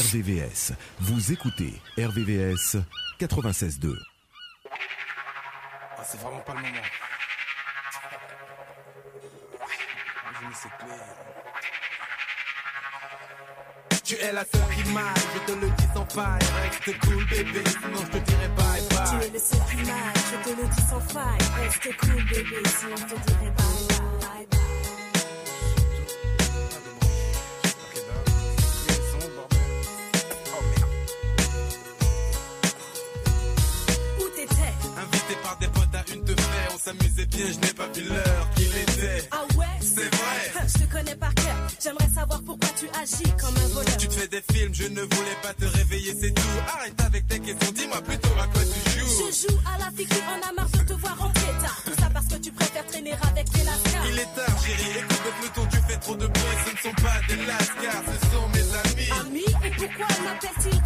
[0.04, 0.74] RVVS.
[1.00, 2.78] Vous écoutez RVVS
[3.20, 4.13] 96.2.
[42.76, 43.98] tu agis comme un voleur.
[43.98, 46.42] Tu te fais des films, je ne voulais pas te réveiller, c'est tout.
[46.68, 49.08] Arrête avec tes questions, dis-moi plutôt à quoi tu joues.
[49.08, 51.82] Je joue à la fille en a de te voir en tard.
[51.86, 54.06] Tout ça parce que tu préfères traîner avec les lascars.
[54.10, 56.58] Il est tard, chérie, écoute le peloton, tu fais trop de bruit.
[56.66, 59.12] Ce ne sont pas des lascars, ce sont mes amis.
[59.22, 60.83] Amis, et pourquoi m'appelle-t-il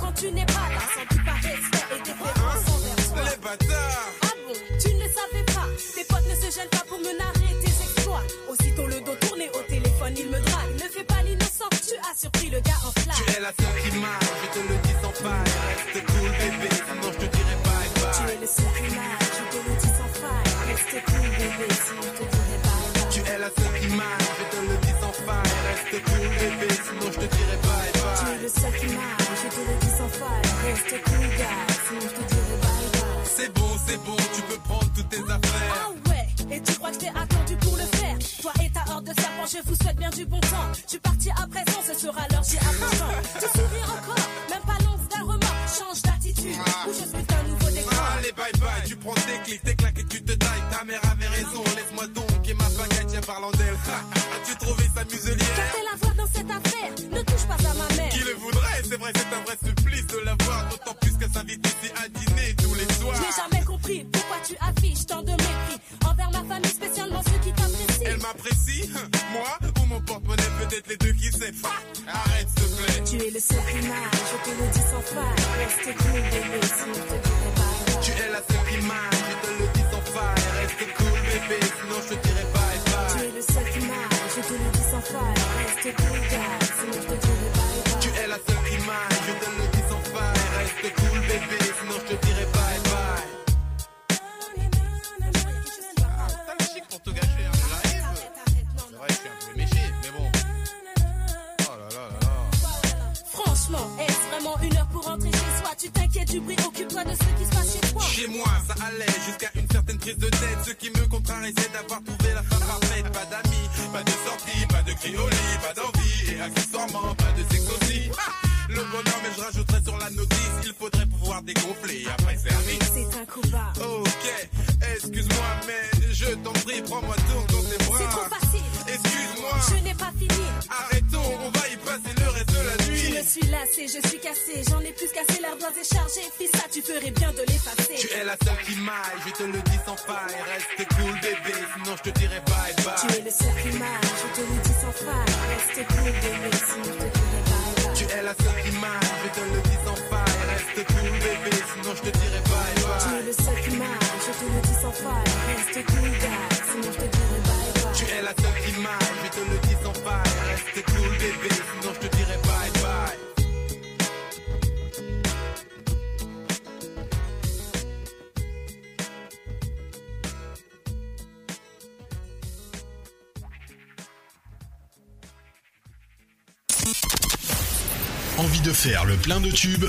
[179.57, 179.85] tube,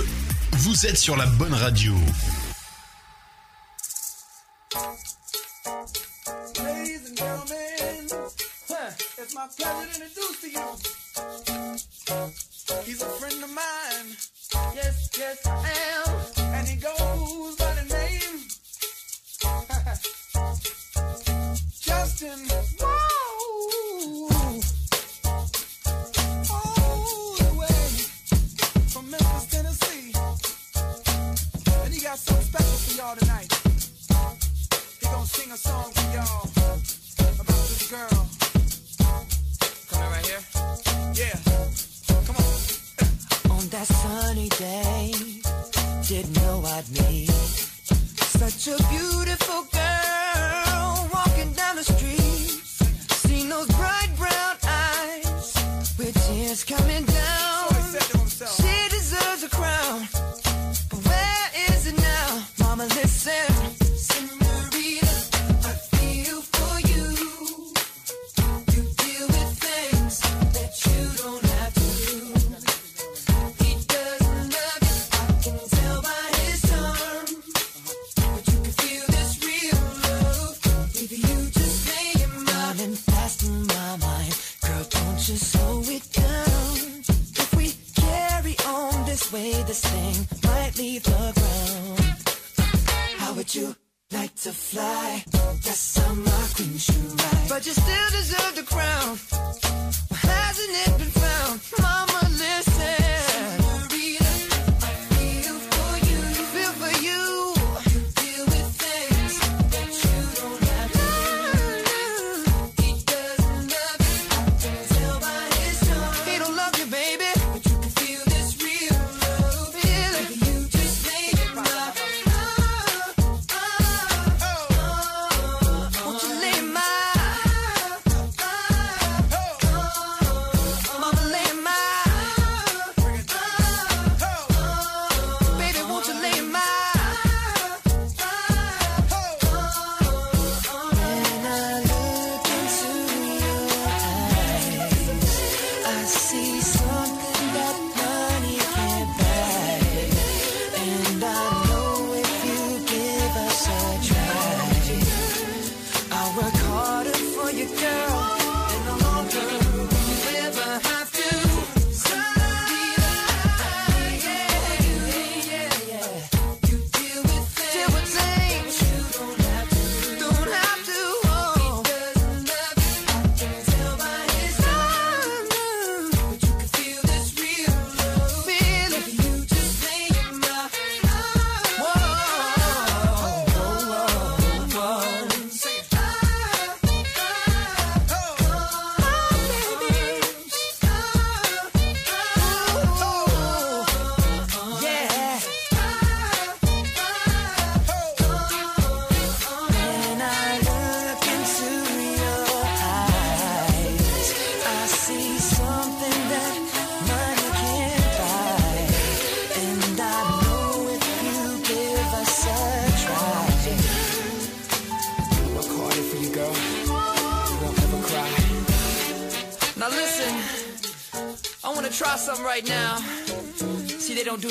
[0.53, 1.93] vous êtes sur la bonne radio.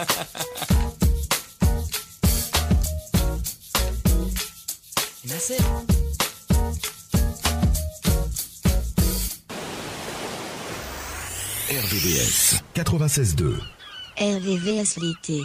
[0.00, 0.08] And
[5.26, 5.60] that's it.
[11.68, 13.60] RVVS 96.2
[14.16, 15.42] RVVS l'été.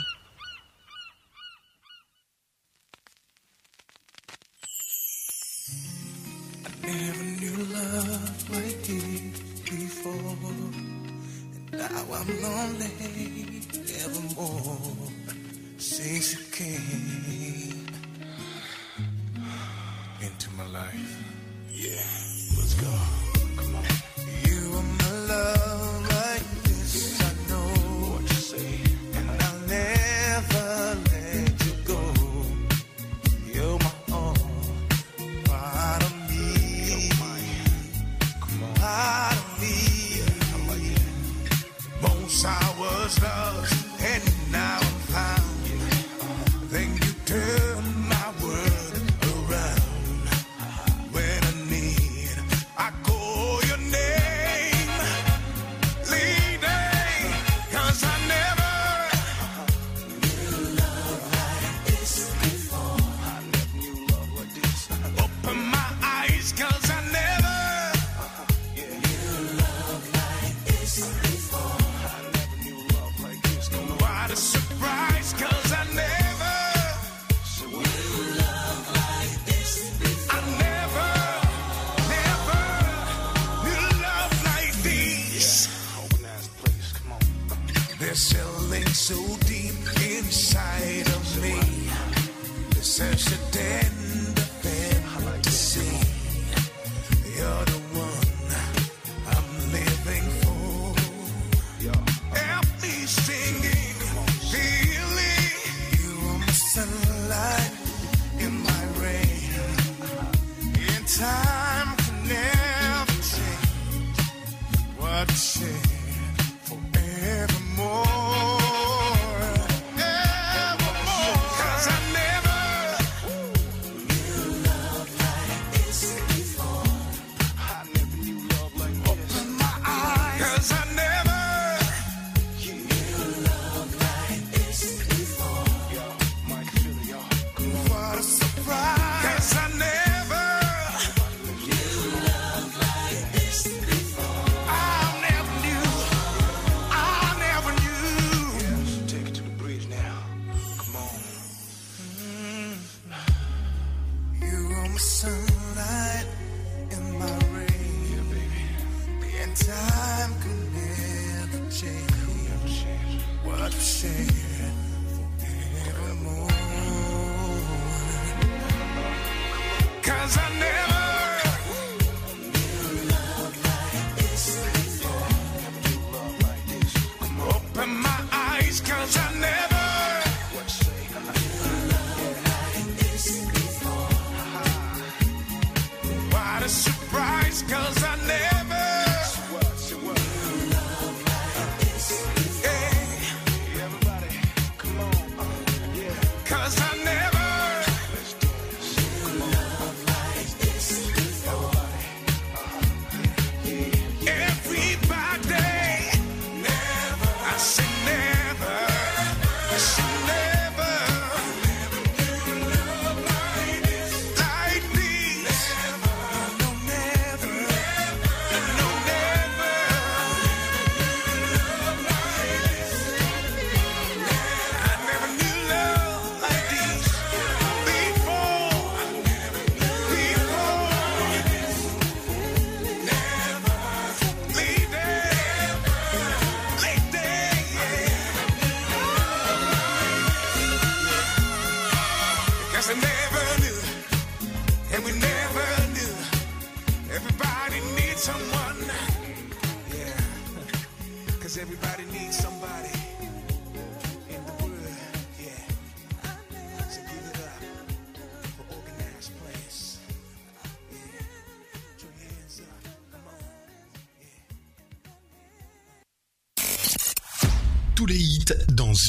[14.35, 14.77] more
[15.77, 17.87] since you came
[20.21, 21.23] into my life.
[21.71, 22.34] Yeah.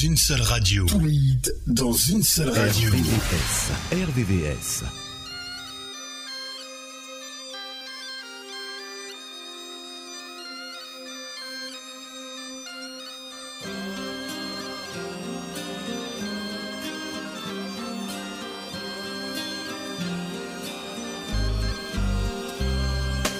[0.03, 0.85] Une seule radio.
[0.85, 2.89] Tous les hits dans une seule radio.
[2.89, 3.71] RVVS.
[3.91, 4.83] RVVS.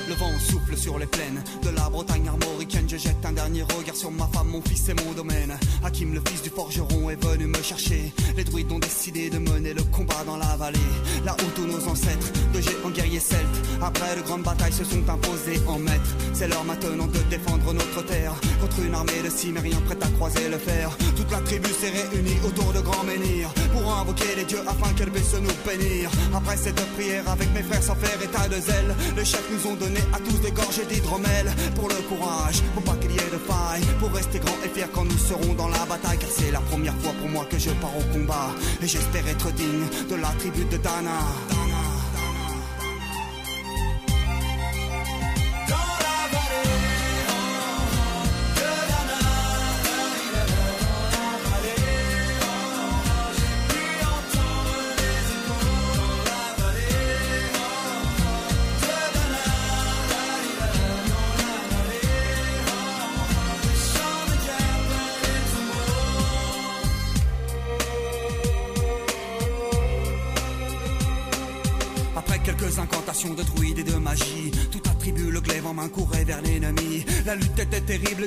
[0.07, 2.87] Le vent souffle sur les plaines de la Bretagne armoricaine.
[2.89, 5.57] Je jette un dernier regard sur ma femme, mon fils et mon domaine.
[5.87, 8.11] Hakim, le fils du forgeron, est venu me chercher.
[8.35, 10.91] Les druides ont décidé de mener le combat dans la vallée.
[11.23, 15.07] Là où tous nos ancêtres, de géants guerriers celtes, après de grandes batailles, se sont
[15.07, 16.13] imposés en maîtres.
[16.33, 20.49] C'est l'heure maintenant de défendre notre terre contre une armée de cimériens prête à croiser
[20.49, 20.89] le fer.
[21.15, 25.11] Toute la tribu s'est réunie autour de grands menhirs pour invoquer les dieux afin qu'elle
[25.11, 26.11] puisse nous bénir.
[26.35, 29.75] Après cette prière, avec mes frères sans faire état de zèle, les chefs nous ont
[29.75, 33.39] donné à tous des gorgées d'hydromel pour le courage, pour pas qu'il y ait de
[33.39, 34.56] faille, pour rester grand
[34.93, 36.17] quand nous serons dans la bataille.
[36.19, 38.49] Car c'est la première fois pour moi que je pars au combat
[38.81, 41.19] et j'espère être digne de la tribu de Dana.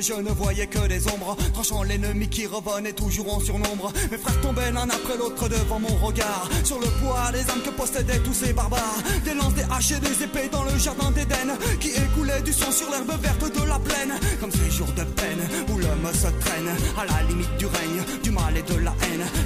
[0.01, 3.91] Je ne voyais que des ombres, tranchant l'ennemi qui revenait toujours en surnombre.
[4.11, 7.69] Mes frères tombaient l'un après l'autre devant mon regard, sur le poids des âmes que
[7.69, 9.03] possédaient tous ces barbares.
[9.23, 12.71] Des lances, des haches et des épées dans le jardin d'Éden, qui écoulaient du sang
[12.71, 14.13] sur l'herbe verte de la plaine.
[14.39, 17.90] Comme ces jours de peine où l'homme se traîne à la limite du règne,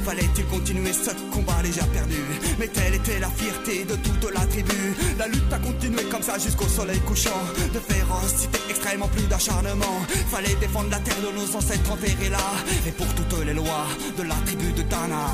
[0.05, 2.21] Fallait-il continuer ce combat déjà perdu?
[2.59, 4.95] Mais telle était la fierté de toute la tribu.
[5.17, 7.41] La lutte a continué comme ça jusqu'au soleil couchant.
[7.73, 9.99] De férocité extrêmement plus d'acharnement.
[10.29, 12.37] Fallait défendre la terre de nos ancêtres enterrés là.
[12.85, 15.25] Et pour toutes les lois de la tribu de Dana.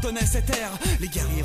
[0.00, 1.42] Appartenait ces terres Les guerriers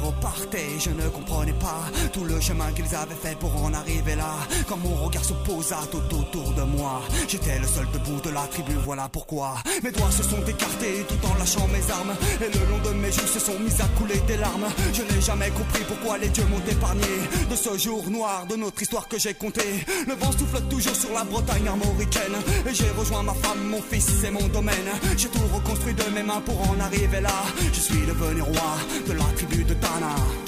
[0.79, 1.83] je ne comprenais pas
[2.13, 4.33] tout le chemin qu'ils avaient fait pour en arriver là.
[4.67, 8.41] Quand mon regard se posa tout autour de moi, j'étais le seul debout de la
[8.47, 9.55] tribu, voilà pourquoi.
[9.83, 12.15] Mes doigts se sont écartés tout en lâchant mes armes.
[12.41, 14.67] Et le long de mes joues se sont mis à couler des larmes.
[14.93, 17.07] Je n'ai jamais compris pourquoi les dieux m'ont épargné
[17.49, 19.63] de ce jour noir de notre histoire que j'ai compté.
[20.07, 22.35] Le vent souffle toujours sur la Bretagne armoricaine.
[22.67, 24.89] Et j'ai rejoint ma femme, mon fils, c'est mon domaine.
[25.17, 27.43] J'ai tout reconstruit de mes mains pour en arriver là.
[27.73, 28.77] Je suis devenu roi
[29.07, 29.73] de la tribu de
[30.05, 30.44] Dana.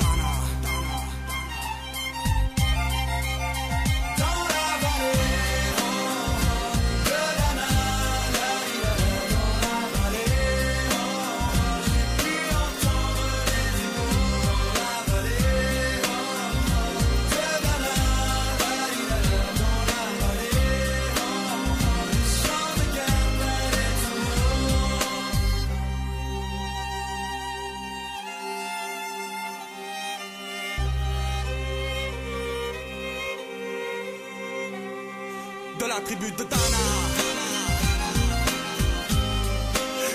[35.80, 36.78] De la tribu de Dana.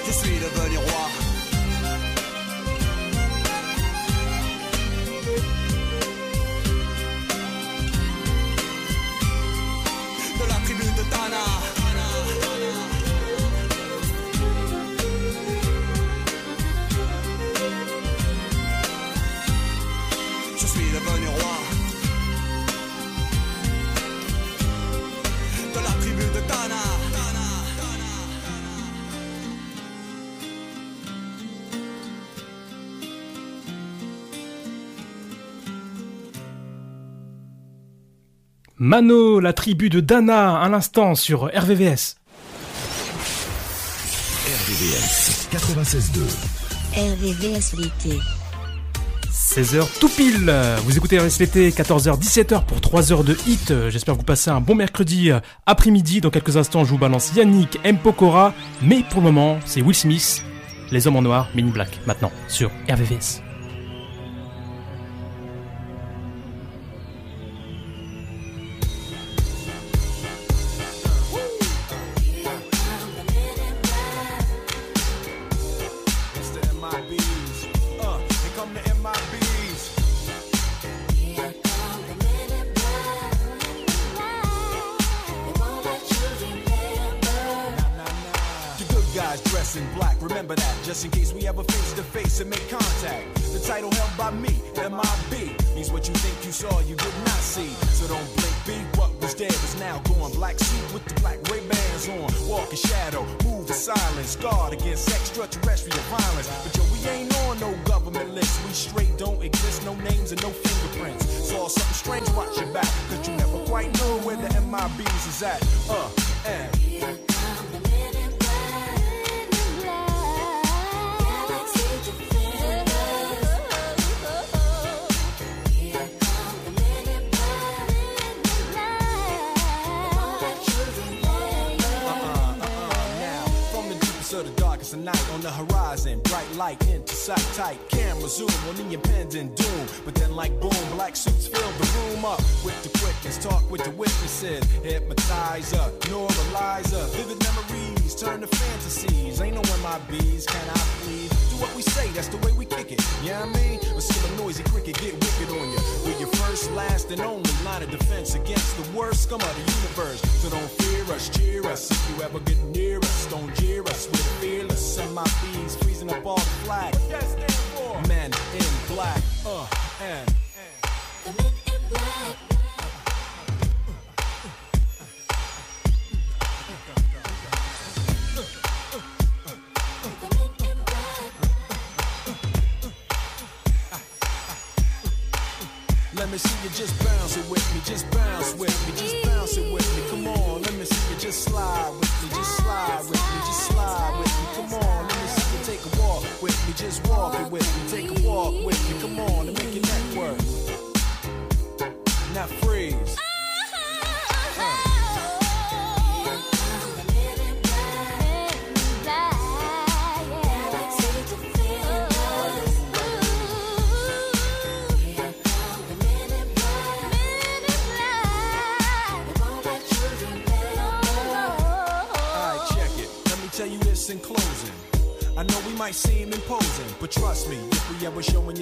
[0.06, 1.21] Je suis devenu roi.
[38.84, 42.16] Mano, la tribu de Dana, à l'instant sur RVVS.
[44.44, 46.18] RVVS 96.2.
[46.96, 48.18] RVVS l'été.
[49.30, 50.52] 16h tout pile.
[50.78, 53.72] Vous écoutez RSLT 14h 17h pour 3 heures de hit.
[53.88, 55.30] J'espère que vous passez un bon mercredi
[55.64, 56.20] après-midi.
[56.20, 58.52] Dans quelques instants, je vous balance Yannick M Pokora,
[58.82, 60.42] mais pour le moment, c'est Will Smith,
[60.90, 63.42] Les hommes en noir, Men Black maintenant sur RVVS.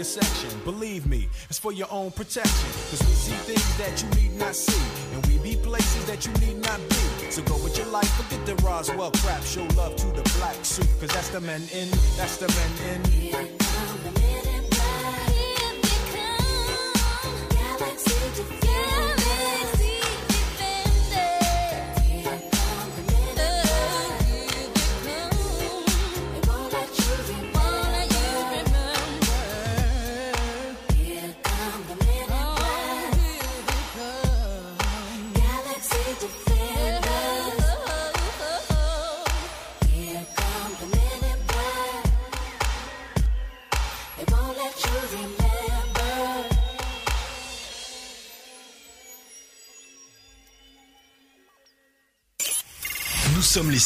[0.00, 2.70] Your section, believe me, it's for your own protection.
[2.88, 4.80] Cause we see things that you need not see,
[5.12, 7.30] and we be places that you need not be.
[7.30, 10.88] So go with your life, forget the Roswell crap, show love to the black suit,
[11.00, 12.99] cause that's the men in, that's the men in.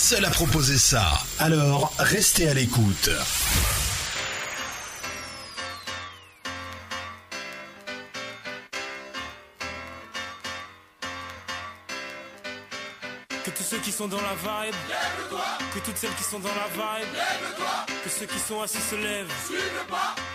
[0.07, 1.19] Seuls à proposer ça.
[1.39, 3.09] Alors, restez à l'écoute.
[13.45, 14.75] Que tous ceux qui sont dans la vibe,
[15.73, 17.09] que toutes celles qui sont dans la vibe,
[18.05, 19.33] que ceux qui sont assis se lèvent.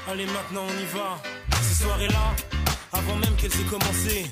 [0.09, 1.21] Allez, maintenant on y va.
[1.61, 2.35] Ces soirées-là,
[2.91, 4.31] avant même qu'elles aient commencé,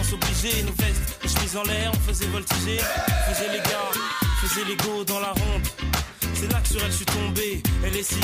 [0.00, 0.62] l'ambiance obligée.
[0.62, 2.78] Nos vestes, nos chemises en l'air, on faisait voltiger.
[3.28, 3.90] Faisait les gars,
[4.42, 5.62] faisait les go dans la ronde.
[6.34, 8.16] C'est là que sur elle je suis tombé, elle est si,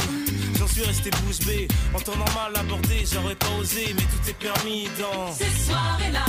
[0.58, 1.68] j'en suis resté bouche bée.
[1.94, 6.24] En temps normal abordé, j'aurais pas osé, mais tout est permis dans Ces soirées-là,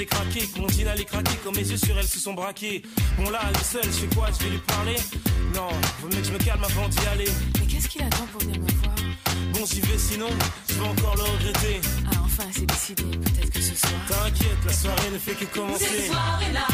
[0.00, 0.40] j'ai craqué.
[0.46, 2.82] Que mon jean allait craquer, quand mes yeux sur elles se sont braqués.
[3.18, 4.28] Bon là, elle est seule, je fais quoi?
[4.38, 4.96] Je vais lui parler?
[5.54, 5.68] Non,
[6.00, 7.30] vaut mieux que je me calme avant d'y aller.
[7.60, 8.94] Mais qu'est-ce qu'il attend pour venir me voir?
[9.52, 10.28] Bon, j'y vais sinon,
[10.68, 11.80] je vais encore le regretter.
[12.06, 13.02] Ah, enfin, c'est décidé.
[13.02, 13.92] Peut-être que ce soir.
[14.08, 15.84] T'inquiète, la soirée ne fait que commencer.
[15.84, 16.66] Ces soirées-là,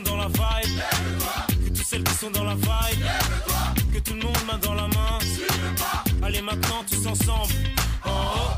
[0.00, 0.80] dans la vibe,
[1.64, 3.04] que toutes celles qui sont dans la vibe,
[3.92, 5.18] que tout le monde main dans la main.
[6.22, 7.52] Allez maintenant tous ensemble,
[8.04, 8.56] en haut,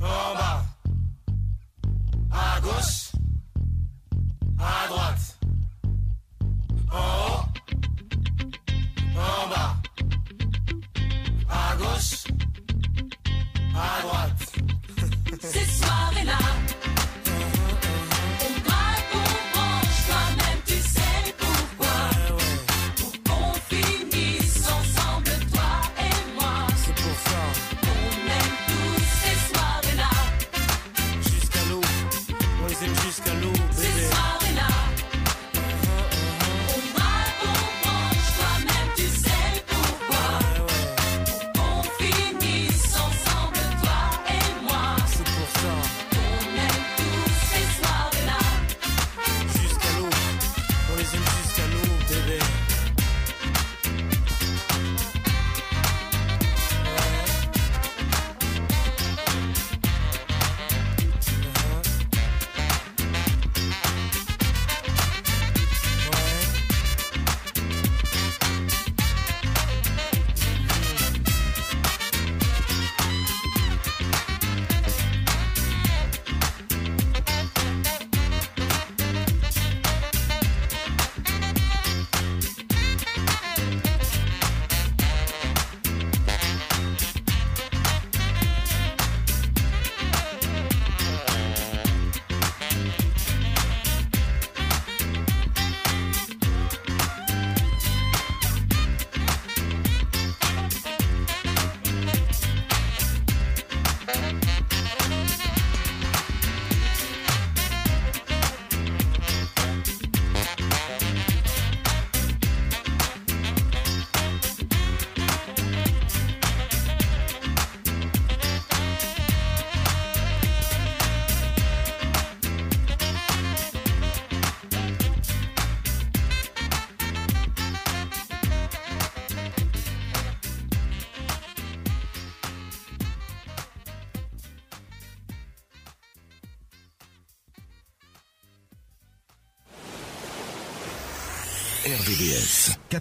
[0.00, 0.64] en bas,
[2.30, 3.12] à gauche,
[4.58, 5.38] à droite,
[6.90, 7.44] en haut,
[9.16, 9.76] en bas,
[11.50, 12.24] à gauche,
[13.74, 14.52] à droite.
[15.42, 16.67] Ces soirées-là, on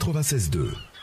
[0.07, 0.96] 96.2.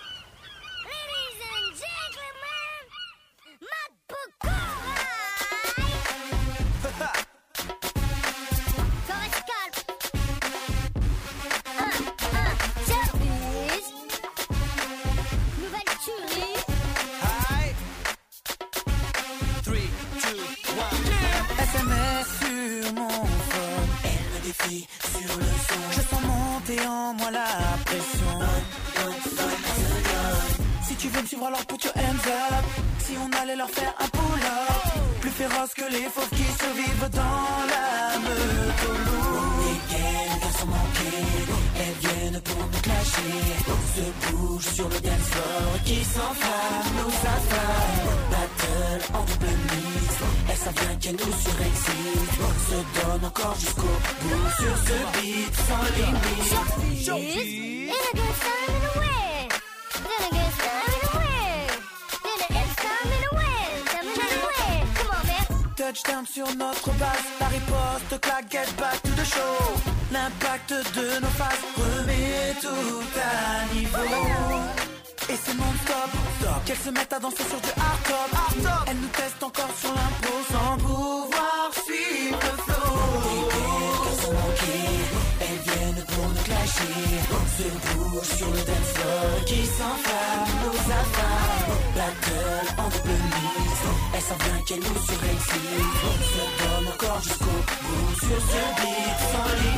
[76.84, 78.30] se mettent à danser sur du hard top.
[78.86, 82.94] Elles nous testent encore sur l'impro sans pouvoir suivre le flow.
[85.40, 87.08] Elles viennent pour nous clasher,
[87.56, 89.44] se bouge sur le dance floor.
[89.46, 91.72] Qui s'enflamme, nous affame.
[91.96, 93.84] Battle en double mise,
[94.14, 96.02] elles savent bien qu'elles nous surexcitent.
[96.34, 99.73] Se donne encore jusqu'au bout sur ce beat sans limite.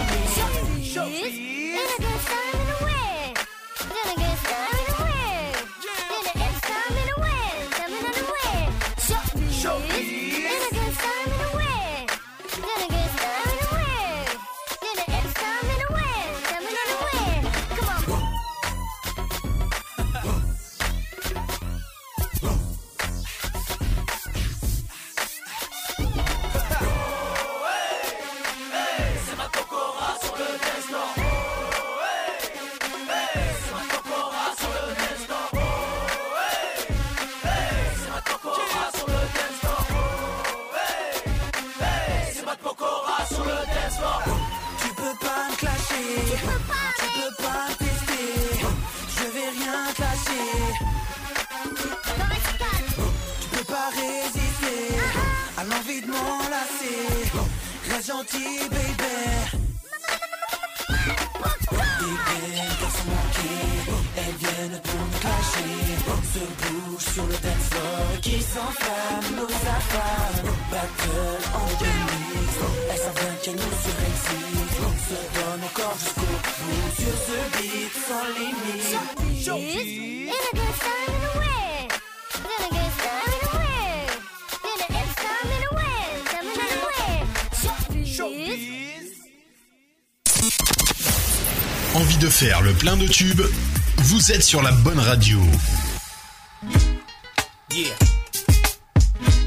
[92.36, 93.46] Faire le plein de tubes
[93.96, 95.38] Vous êtes sur la bonne radio.
[97.70, 97.88] Yeah.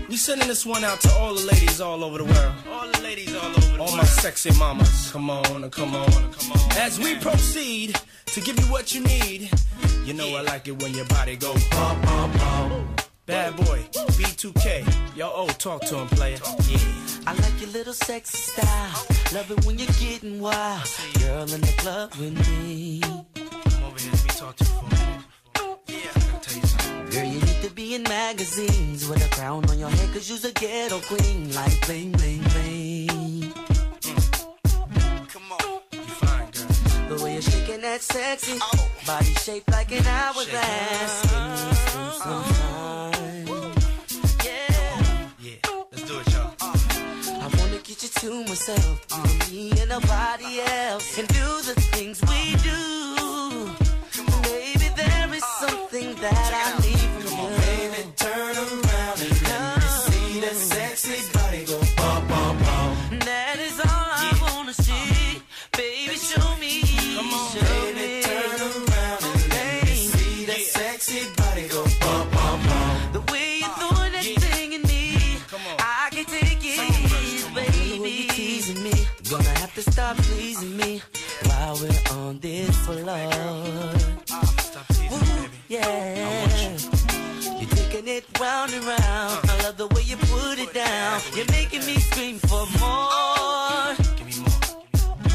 [0.10, 2.54] We sending this one out to all the ladies all over the world.
[2.72, 5.12] All the ladies all over the all my sexy mamas.
[5.12, 6.78] Come on, come on, come on.
[6.80, 7.96] As we proceed
[8.26, 9.52] to give you what you need,
[10.04, 13.02] you know I like it when your body go pump, pump, pump.
[13.28, 13.86] Bad boy,
[14.18, 14.84] B2K.
[15.20, 16.38] Yo, oh, talk to him, player.
[16.70, 16.80] Yeah.
[17.28, 19.06] I like your little sexy style.
[19.34, 20.88] Love it when you're getting wild.
[21.20, 23.02] Girl in the club with me.
[23.02, 25.26] Come over here, let me talk to you for a minute.
[25.88, 27.10] Yeah, I gotta tell you something.
[27.10, 30.46] Girl, you need to be in magazines with a crown on your head, cause you's
[30.46, 31.54] a ghetto queen.
[31.54, 33.54] Like bling, bling, bling.
[35.28, 37.18] Come on, you fine, girl.
[37.18, 38.58] The way you're shaking that sexy
[39.06, 41.12] body shaped like an hourglass.
[41.24, 43.69] Skin slim, slim, fine.
[48.20, 53.72] To myself, on me and nobody else, and do the things we do.
[54.44, 56.79] Baby, there is something that I
[82.94, 83.94] floor.
[85.12, 86.78] Ooh, yeah.
[87.60, 89.50] You're taking it round and round.
[89.50, 91.22] I love the way you put it down.
[91.36, 93.96] You're making me scream for more.
[94.18, 94.60] Give me more.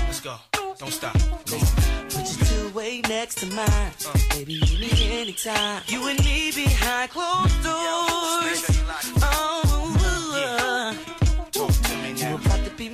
[0.07, 0.37] Let's go.
[0.79, 1.17] Don't stop.
[1.47, 1.67] Come on.
[2.11, 3.93] Put your two-way next to mine.
[4.31, 5.83] Baby, you need me anytime.
[5.87, 8.65] You and me behind closed doors.
[9.23, 9.64] Oh,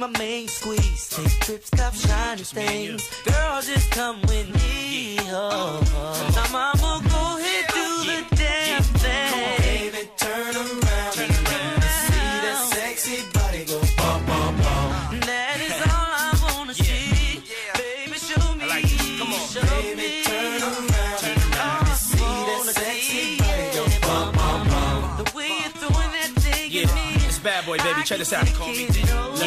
[0.00, 1.08] my main squeeze.
[1.10, 3.06] Take trips, stop shiny things.
[3.24, 5.18] Girl, just come with me.
[5.28, 6.32] Oh, oh.
[6.34, 9.30] Now, mama, go ahead, do the damn thing.
[9.30, 11.12] Come on, baby, turn around.
[11.12, 11.82] Turn around.
[12.08, 15.20] See that sexy body go bum, bum, bum.
[15.20, 17.42] That is all I wanna see.
[17.76, 18.68] Baby, show me.
[19.18, 20.22] Come on, show baby, me.
[20.24, 21.18] turn around.
[21.20, 21.96] Turn around.
[21.96, 22.16] See
[22.48, 25.24] that sexy body go bum, bum, bum.
[25.24, 27.26] The way you're throwing that thing Yeah, at me.
[27.28, 28.02] it's bad boy, baby.
[28.02, 28.48] Check this out.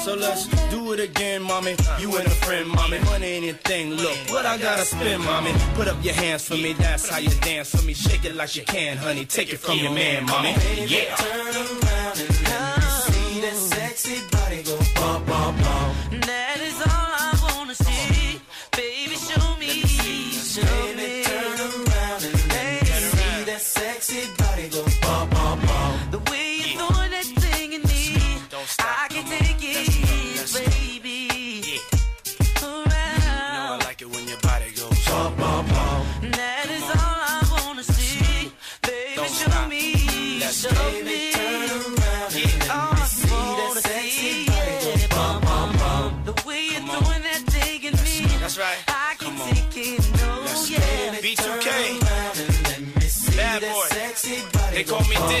[0.00, 1.76] So let's do it again, mommy.
[1.98, 2.98] You and a friend, mommy.
[3.00, 5.52] Money anything, look what I gotta spend, mommy.
[5.74, 7.92] Put up your hands for me, that's how you dance for me.
[7.92, 9.26] Shake it like you can, honey.
[9.26, 10.54] Take it from your man, mommy.
[10.86, 11.14] Yeah.
[11.16, 16.09] Turn around and see that sexy body go bum, bum, bum.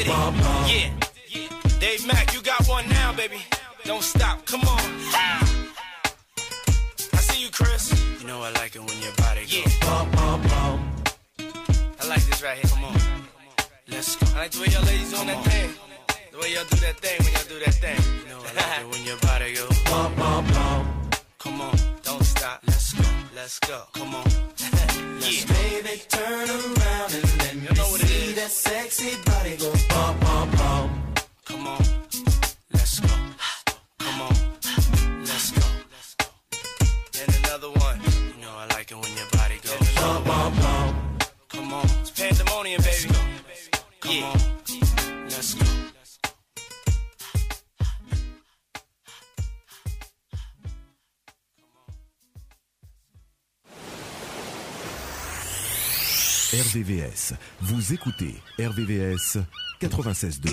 [0.00, 0.88] They go call me bum, Diddy.
[0.88, 0.96] bum,
[1.28, 1.50] bum.
[1.68, 1.78] Yeah.
[1.78, 3.42] Dave Mack, you got one now, baby.
[3.84, 4.46] Don't stop.
[4.46, 4.80] Come on.
[7.12, 7.92] I see you, Chris.
[8.20, 9.58] You know I like it when your body goes.
[9.58, 9.68] Yeah.
[9.82, 10.90] Bum, bum, bum.
[12.00, 12.70] I like this right here.
[12.70, 12.98] Come on.
[13.88, 14.26] Let's go.
[14.34, 15.70] I like the way y'all ladies on that thing.
[16.32, 18.00] The way y'all do that thing when y'all do that thing.
[18.22, 19.82] You know I like it when your body goes.
[19.84, 21.10] Bum, bum, bum.
[21.38, 21.76] Come on.
[22.04, 22.62] Don't stop.
[22.66, 23.04] Let's go.
[23.36, 23.82] Let's go.
[23.92, 24.24] Come on.
[25.20, 28.34] Let's baby turn around and let me know what see is.
[28.36, 31.02] that sexy body go bum bum bum.
[31.44, 31.82] Come on.
[32.72, 33.08] Let's go.
[33.98, 34.34] Come on.
[35.20, 35.66] Let's go.
[37.20, 38.00] And another one.
[38.00, 39.94] You know I like it when your body goes.
[39.94, 41.18] Bum bum bum.
[41.48, 41.84] Come on.
[42.00, 43.14] It's pandemonium, baby.
[44.00, 44.49] Come on.
[56.52, 57.34] RVVS.
[57.60, 59.38] Vous écoutez RVVS
[59.80, 60.52] 96.2.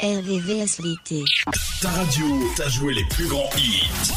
[0.00, 1.24] RVVS l'été.
[1.80, 4.12] Ta radio, t'as joué les plus grands hits.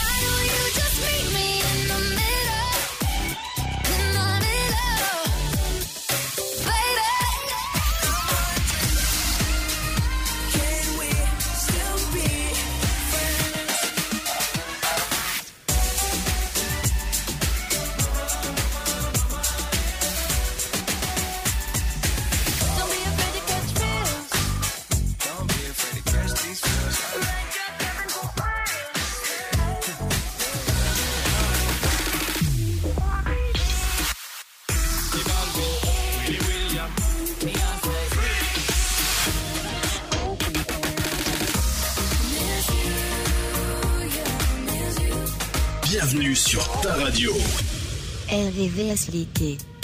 [48.76, 49.75] VSLT.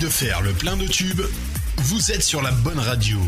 [0.00, 1.22] de faire le plein de tubes,
[1.76, 3.18] vous êtes sur la bonne radio.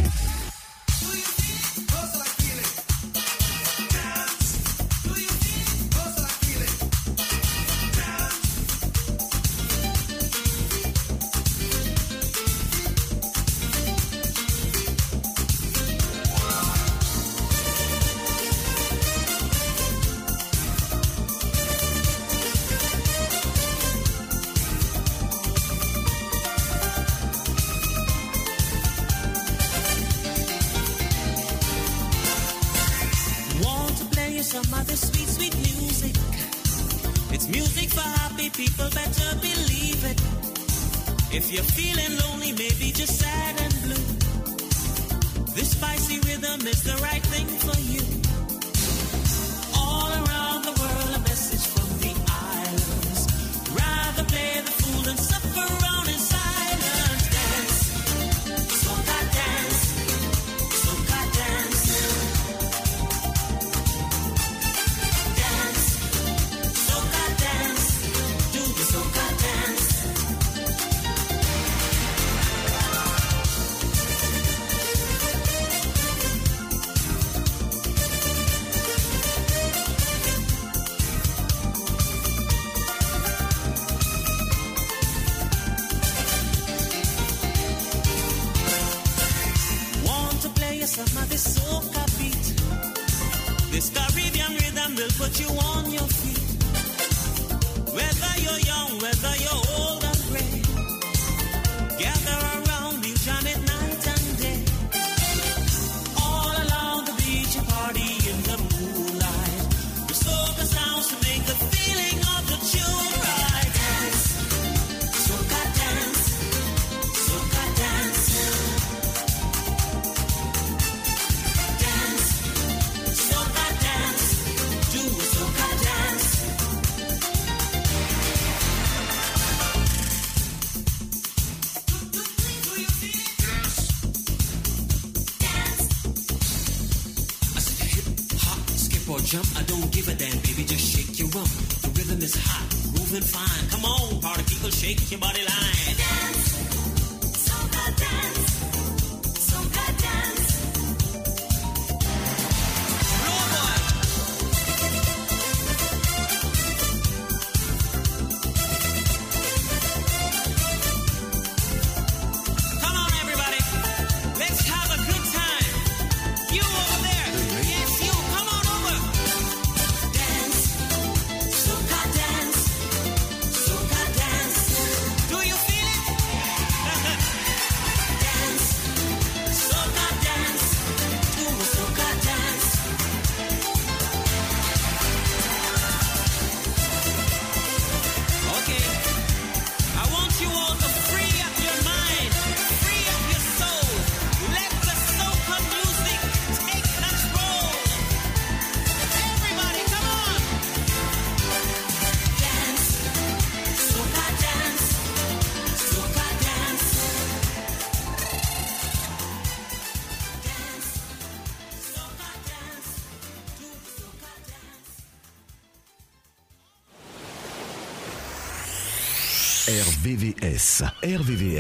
[139.98, 141.50] give a damn, baby, just shake your rump.
[141.82, 143.64] The rhythm is hot, moving fine.
[143.70, 145.42] Come on, party people, shake your body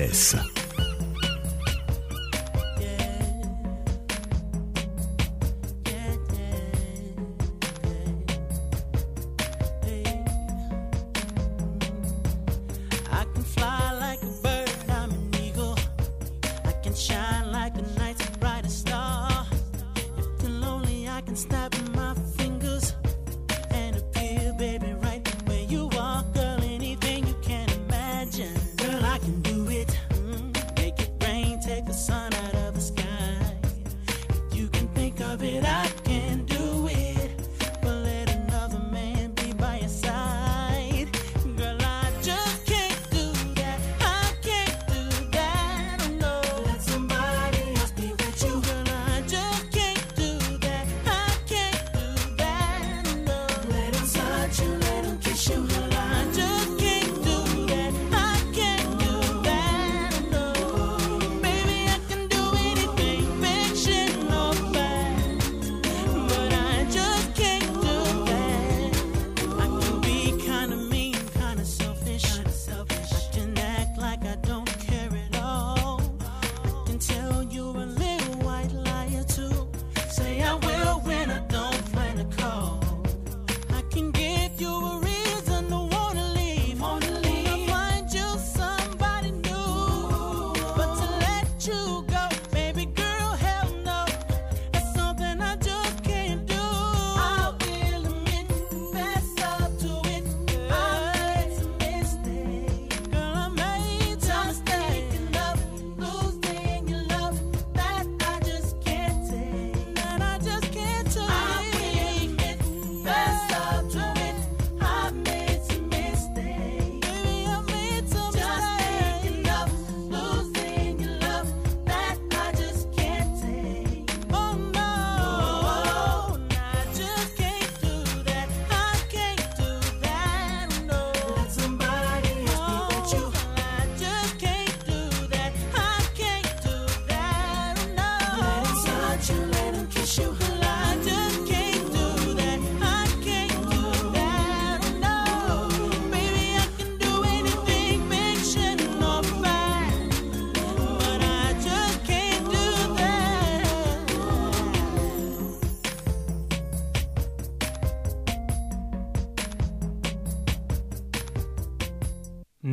[0.08, 0.47] RCS.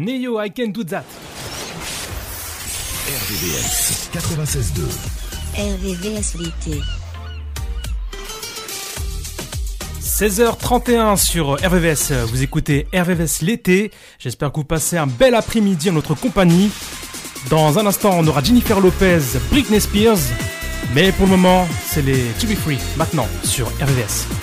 [0.06, 1.04] Neo, I can do that.
[3.08, 4.82] RVVS 96.2
[5.58, 6.80] RVVS l'été.
[10.00, 13.90] 16h31 sur RVVS, vous écoutez RVVS l'été.
[14.20, 16.70] J'espère que vous passez un bel après-midi en notre compagnie.
[17.50, 20.20] Dans un instant, on aura Jennifer Lopez, Britney Spears.
[20.94, 24.35] Mais pour le moment, c'est les To Be Free, maintenant sur RVVS.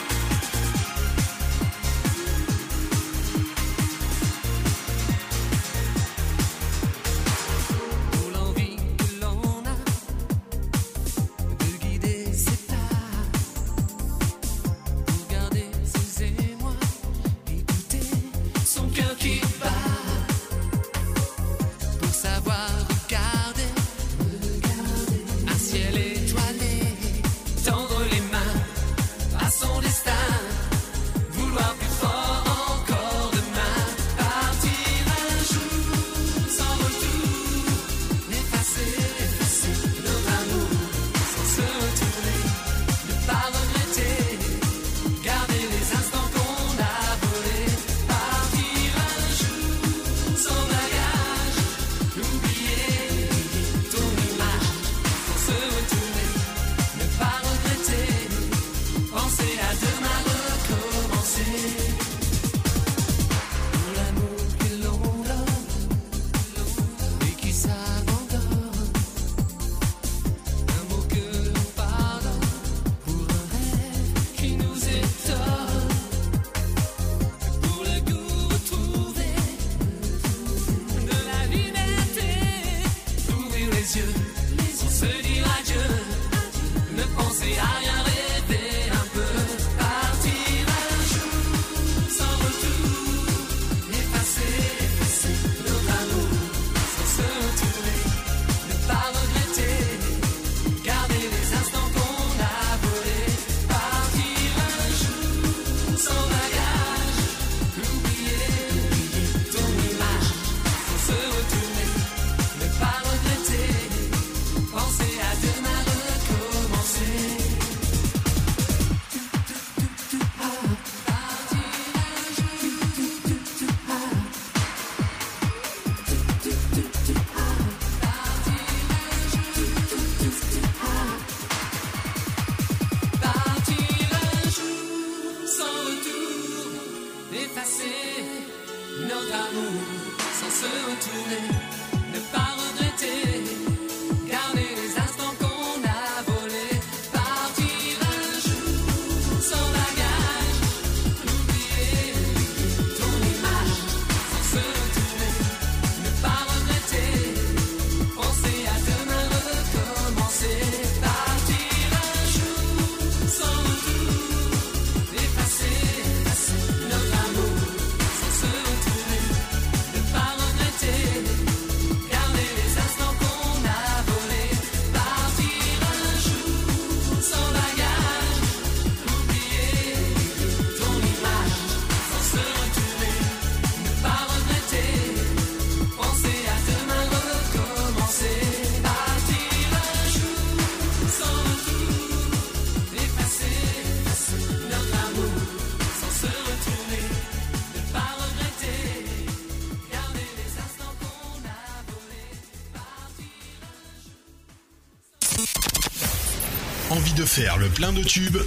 [207.16, 208.38] de faire le plein de tubes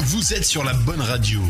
[0.00, 1.40] Vous êtes sur la bonne radio.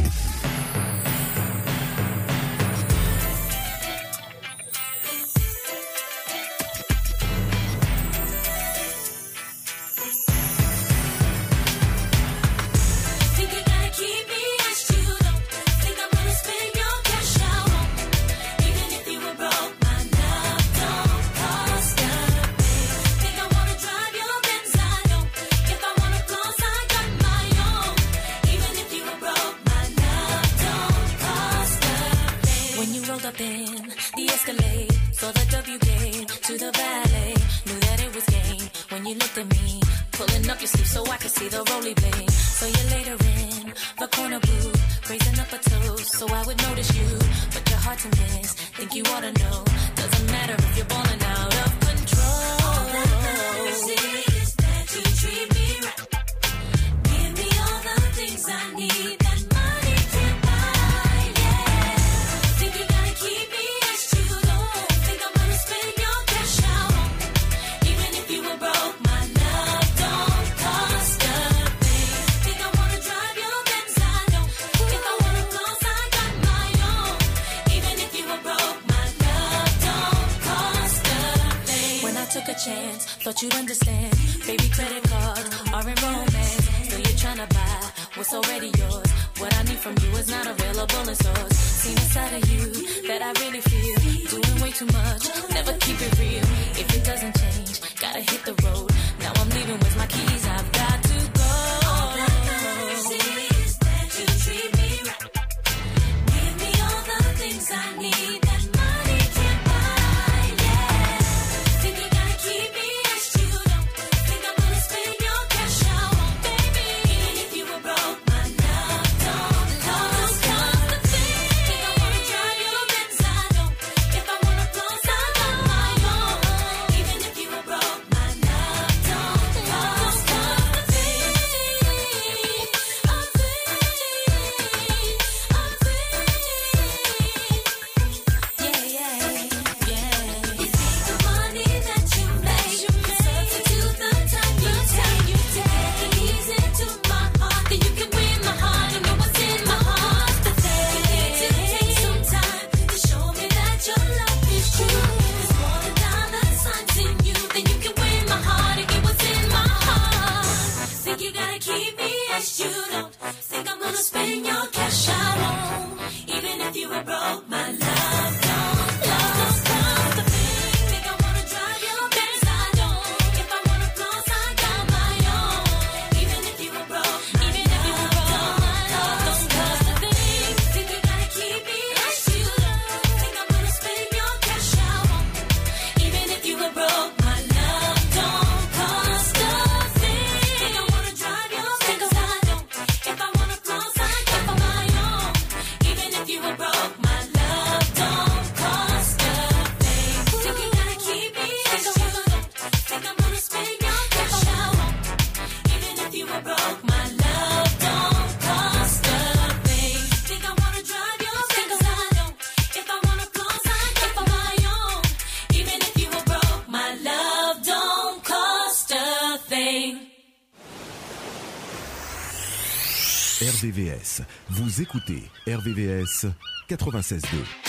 [224.50, 226.26] Vous écoutez RVVS
[226.70, 227.67] 96.2.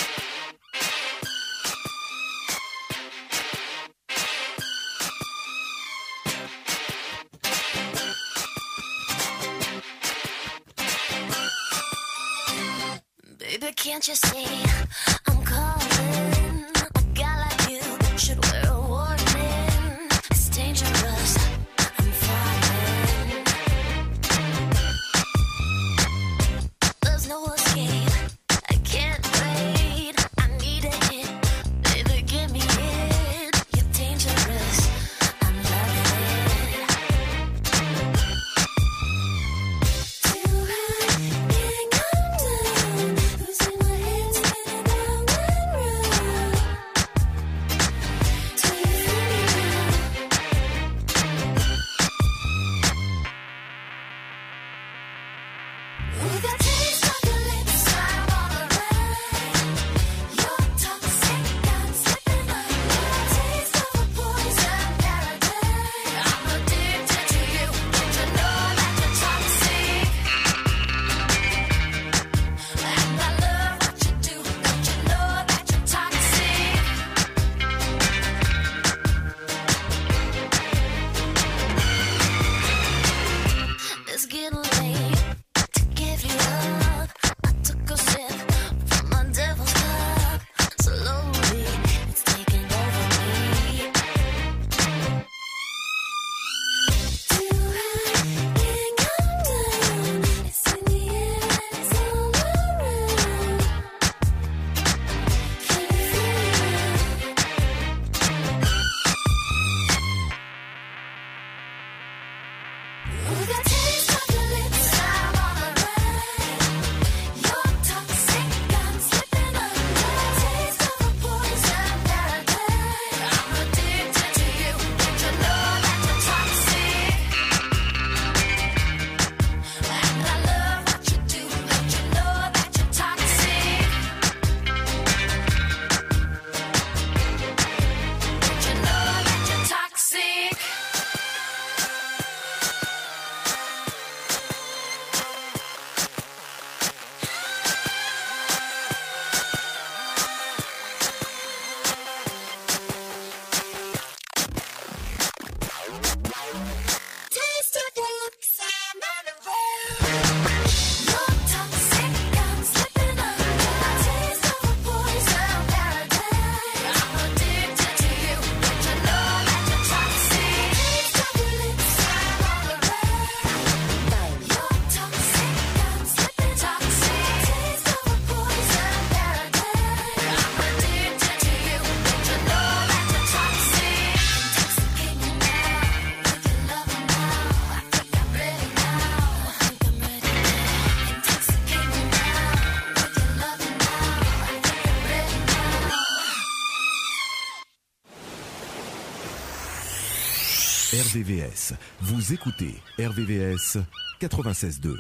[201.20, 201.74] RVVS.
[202.02, 203.78] Vous écoutez RVVS
[204.22, 204.96] 96.2.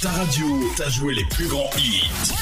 [0.00, 0.46] Ta radio
[0.76, 2.34] t'a joué les plus grands hits.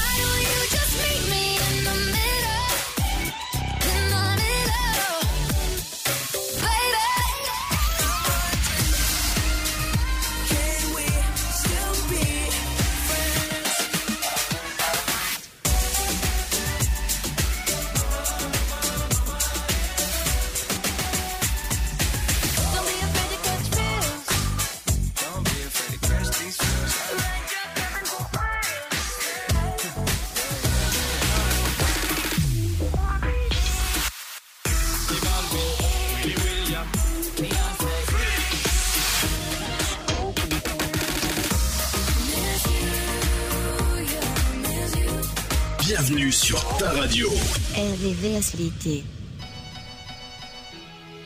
[48.23, 49.03] RVVS l'été.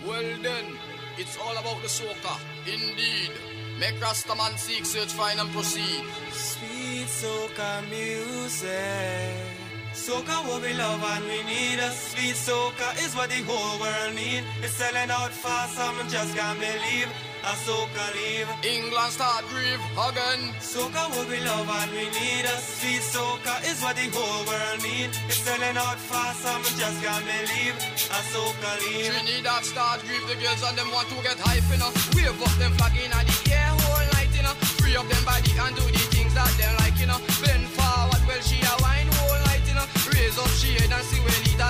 [0.05, 0.65] Well then,
[1.17, 2.35] it's all about the soca.
[2.65, 3.31] Indeed.
[3.79, 6.03] Make Rastaman seek, search, find and proceed.
[6.31, 9.67] Sweet soca music.
[9.93, 11.79] Soca what we love and we need.
[11.79, 14.43] A sweet soca is what the whole world need.
[14.63, 17.09] It's selling out fast, some just can't believe.
[17.43, 18.49] A soca leave.
[18.65, 20.53] England start grieve again.
[20.59, 22.45] Soca what we love and we need.
[22.45, 23.36] A sweet soca
[23.67, 25.11] is what the whole world need.
[25.27, 27.75] It's selling out fast, some just can't believe.
[28.15, 29.11] A soca leave.
[29.11, 31.91] Trinidad start grieve, the girls and them want to get hype, know.
[32.15, 34.55] Wave up them flag in the air whole night, know.
[34.79, 37.19] Free up them body and do the things that them like, know.
[37.43, 39.87] Bend forward, well she a wine whole night, know.
[40.15, 41.61] Raise up she head and see where need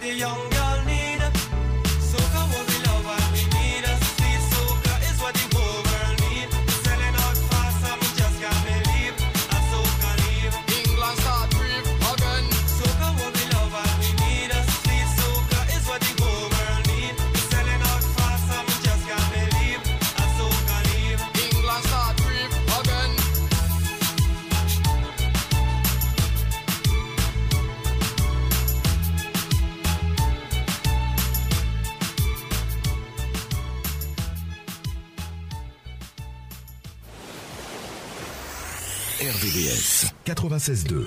[0.00, 0.57] soca, what the
[40.68, 41.06] 96.2.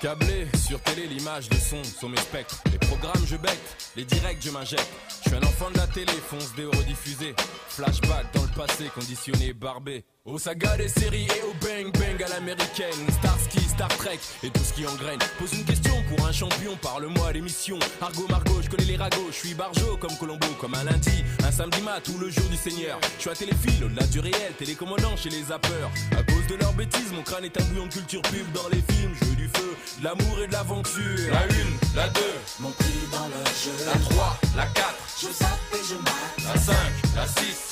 [0.00, 2.62] Câblé sur télé, l'image, le son sont mes spectres.
[2.70, 3.58] Les programmes, je becque,
[3.96, 4.88] les directs, je m'injecte.
[5.24, 7.34] Je suis un enfant de la télé, fonce des rediffusés.
[7.68, 10.04] Flashback dans le passé, conditionné, barbé.
[10.24, 13.10] Aux sagas des séries et au bang bang à l'américaine.
[13.18, 15.18] Starsky, Star Trek et tout ce qui engraine.
[15.38, 17.78] Pose une question pour un champion, parle-moi l'émission.
[18.02, 21.50] Argo Margot, je connais les ragots, je suis barjo comme Colombo, comme un lundi, un
[21.50, 23.00] samedi mat ou le jour du Seigneur.
[23.16, 25.90] Je suis à téléphile, au-delà du réel, télécommandant chez les zappeurs.
[26.12, 28.82] À cause de leurs bêtises, mon crâne est un bouillon de culture pub dans les
[28.94, 29.14] films.
[29.18, 31.32] Je veux du feu, de l'amour et de l'aventure.
[31.32, 33.84] La une, la deux, Mon prix dans le jeu.
[33.86, 36.54] la trois, la quatre, Je zappe et je mate.
[36.54, 37.69] la cinq, la 6,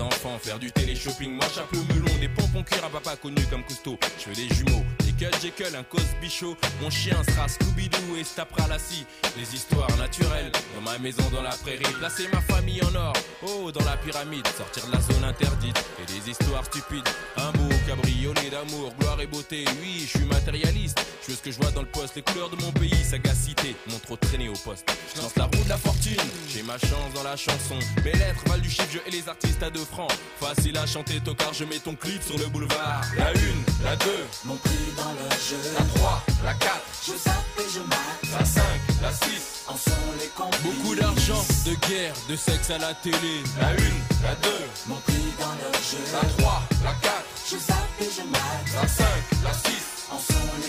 [0.00, 1.32] enfants, faire du télé-shopping.
[1.32, 3.98] Moi, chapeau melon, des pompons cuir à papa connu comme Cousteau.
[4.18, 6.56] Je veux des jumeaux, des Cut Jekyll, un Cosby Show.
[6.80, 9.06] Mon chien sera Scooby-Doo et se tapera la scie.
[9.36, 11.84] Les histoires naturelles, dans ma maison, dans la prairie.
[11.98, 13.12] Placer ma famille en or,
[13.42, 14.46] oh, dans la pyramide.
[14.56, 17.08] Sortir de la zone interdite et des histoires stupides.
[17.36, 19.64] Un beau cabriolet d'amour, gloire et beauté.
[19.80, 21.00] Oui, je suis matérialiste.
[21.22, 23.74] Je veux ce que je vois dans le poste, les couleurs de mon pays, sagacité.
[23.90, 24.84] Mon trop traîné au poste.
[25.14, 27.78] Je lance la roue de la fortune, j'ai ma chance dans la chanson.
[28.04, 30.12] Mes lettres valent du chiffre, je et les artistes à deux francs.
[30.38, 33.02] Facile à chanter, tocard, je mets ton clip sur le boulevard.
[33.16, 35.56] La une, la deux, mon prix dans le jeu.
[35.78, 36.72] La 3, la 4,
[37.06, 38.38] je zappe et je mate.
[38.38, 38.62] La 5,
[39.00, 40.62] la 6, en sont les complices.
[40.62, 43.42] Beaucoup d'argent, de guerre, de sexe à la télé.
[43.58, 44.50] La une, la 2,
[44.88, 46.04] mon prix dans le jeu.
[46.12, 48.74] La 3, la 4, je zappe et je mate.
[48.74, 49.06] La 5,
[49.44, 50.18] la 6, en
[50.62, 50.68] les.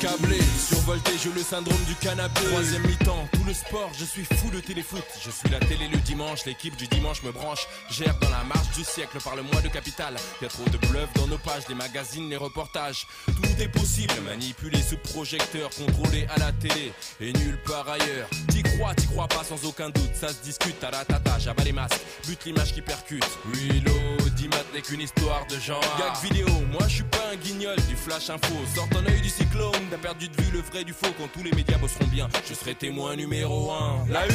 [0.00, 2.44] Câblé, survolté, j'ai le syndrome du canapé.
[2.44, 5.04] Troisième mi-temps, tout le sport, je suis fou de téléfoot.
[5.24, 7.66] Je suis la télé le dimanche, l'équipe du dimanche me branche.
[7.90, 10.14] Gère dans la marche du siècle par le mois de capital.
[10.40, 13.06] Y a trop de bluff dans nos pages, les magazines, les reportages.
[13.26, 18.28] Tout est possible, manipulé sous projecteur, contrôlé à la télé et nulle part ailleurs.
[18.50, 20.14] T'y crois, t'y crois pas sans aucun doute.
[20.14, 23.26] Ça se discute à la tata, j'abats les masques, bute l'image qui percute.
[23.52, 25.82] Oui, l'audimat n'est qu'une histoire de genre.
[25.98, 28.54] Gag vidéo, moi je suis pas un guignol du flash info.
[28.78, 31.12] Sors ton œil du cyclone, t'as perdu de vue le vrai du faux.
[31.18, 34.06] Quand tous les médias bosseront bien, je serai témoin numéro 1.
[34.08, 34.26] La 1,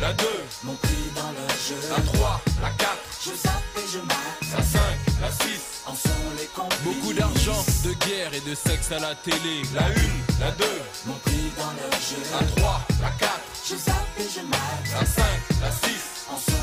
[0.00, 0.24] la 2,
[0.64, 1.76] mon prix dans le jeu.
[1.88, 2.90] La 3, la 4,
[3.24, 4.56] je zappe et je mate.
[4.56, 4.80] La 5,
[5.20, 6.80] la 6, en sont les complices.
[6.82, 9.62] Beaucoup d'argent, de guerre et de sexe à la télé.
[9.72, 9.92] La 1,
[10.40, 10.64] la 2,
[11.06, 12.22] mon prix dans le jeu.
[12.32, 13.40] La 3, la 4,
[13.70, 14.98] je zappe et je mate.
[14.98, 15.24] La 5,
[15.60, 16.61] la 6, en sont.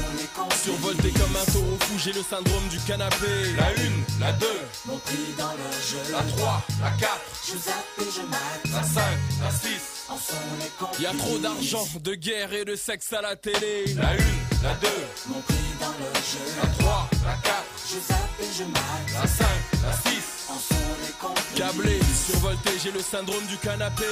[0.64, 3.54] Survolté comme un taureau fou, j'ai le syndrome du canapé.
[3.58, 4.46] La 1, la 2,
[4.88, 6.12] mon prix dans le jeu.
[6.12, 7.10] La 3, la 4,
[7.46, 8.74] je zappe et je mate.
[8.74, 9.02] La 5,
[9.42, 11.02] la 6, en sont les complices.
[11.02, 13.86] Y a trop d'argent, de guerre et de sexe à la télé.
[13.96, 14.16] La 1,
[14.64, 14.88] la 2,
[15.28, 16.46] mon prix dans le jeu.
[16.62, 19.14] La 3, la 4, je zappe et je mate.
[19.14, 19.48] La 5,
[19.84, 21.56] la 6, en sont les complices.
[21.56, 24.04] Câblé, survolté, j'ai le syndrome du canapé.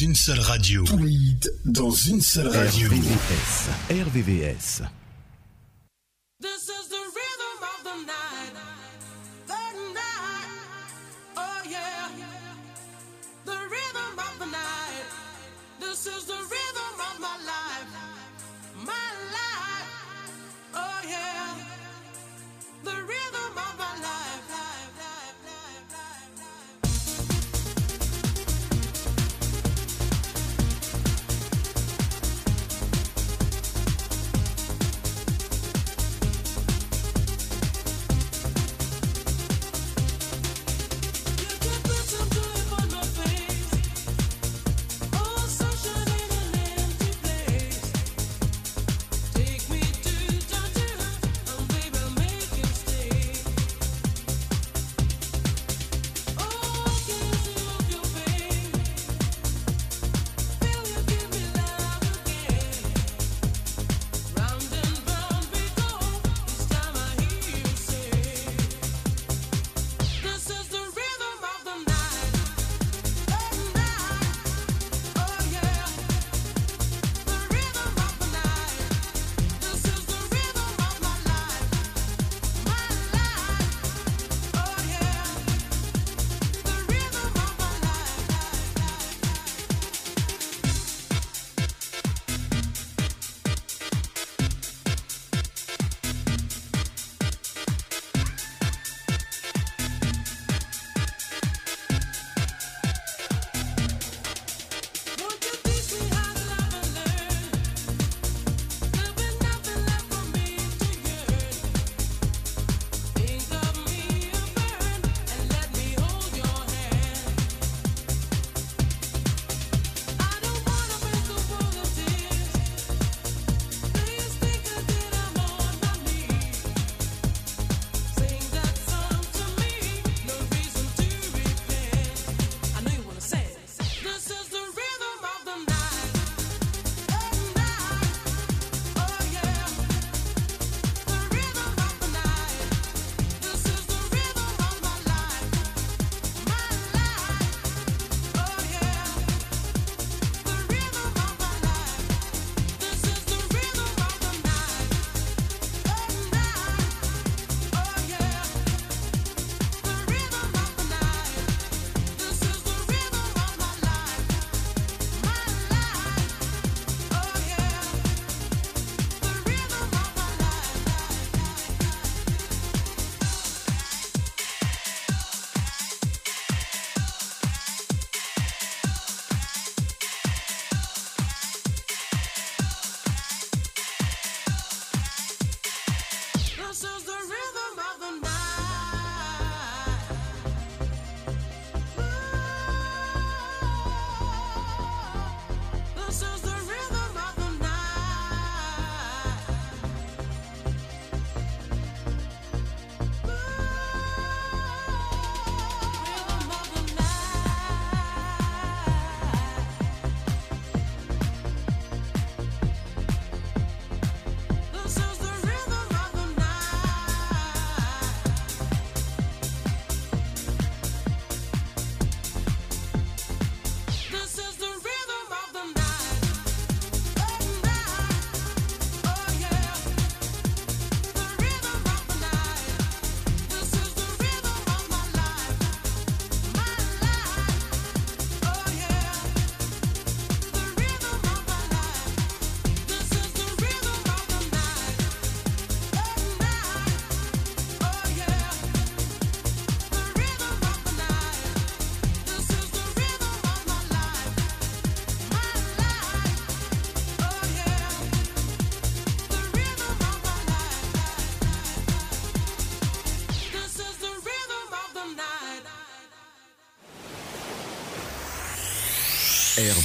[0.00, 0.82] Une seule radio.
[0.84, 2.88] Tous les hits dans une seule radio.
[2.88, 3.68] RVVS.
[3.90, 5.03] RVVS.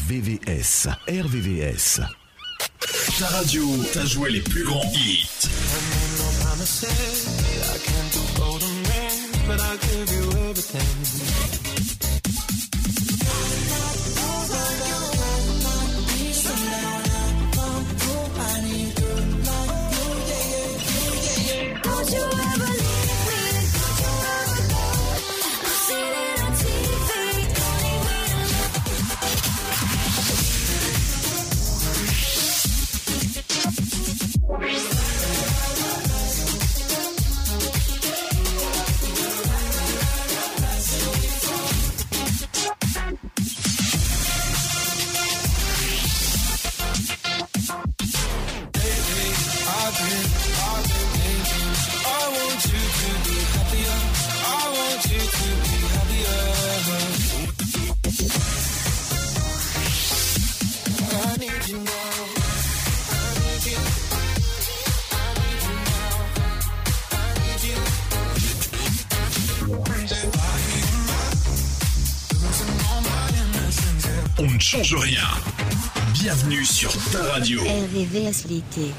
[0.09, 0.88] RVVS.
[1.07, 2.01] RVVS.
[3.19, 3.63] Ta radio
[3.93, 5.47] t'a joué les plus grands hits.
[74.83, 75.27] Change rien.
[76.14, 77.61] Bienvenue sur ta radio.
[77.61, 78.93] RVVS l'été.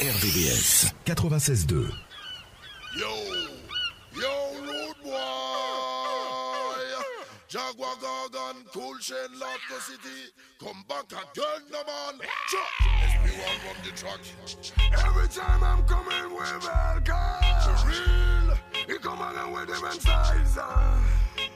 [0.00, 1.88] RVVS 96.2.
[2.98, 3.06] Yo,
[4.14, 4.28] yo,
[4.60, 5.12] rude boy.
[7.48, 10.32] Jaguar Gargan, cool chain, Lotto City.
[10.60, 12.20] Come back again, no man.
[12.48, 14.20] Chuck, SP1 from the truck.
[15.04, 17.40] Every time I'm coming with Velka.
[17.62, 20.58] For real, he come again with different size.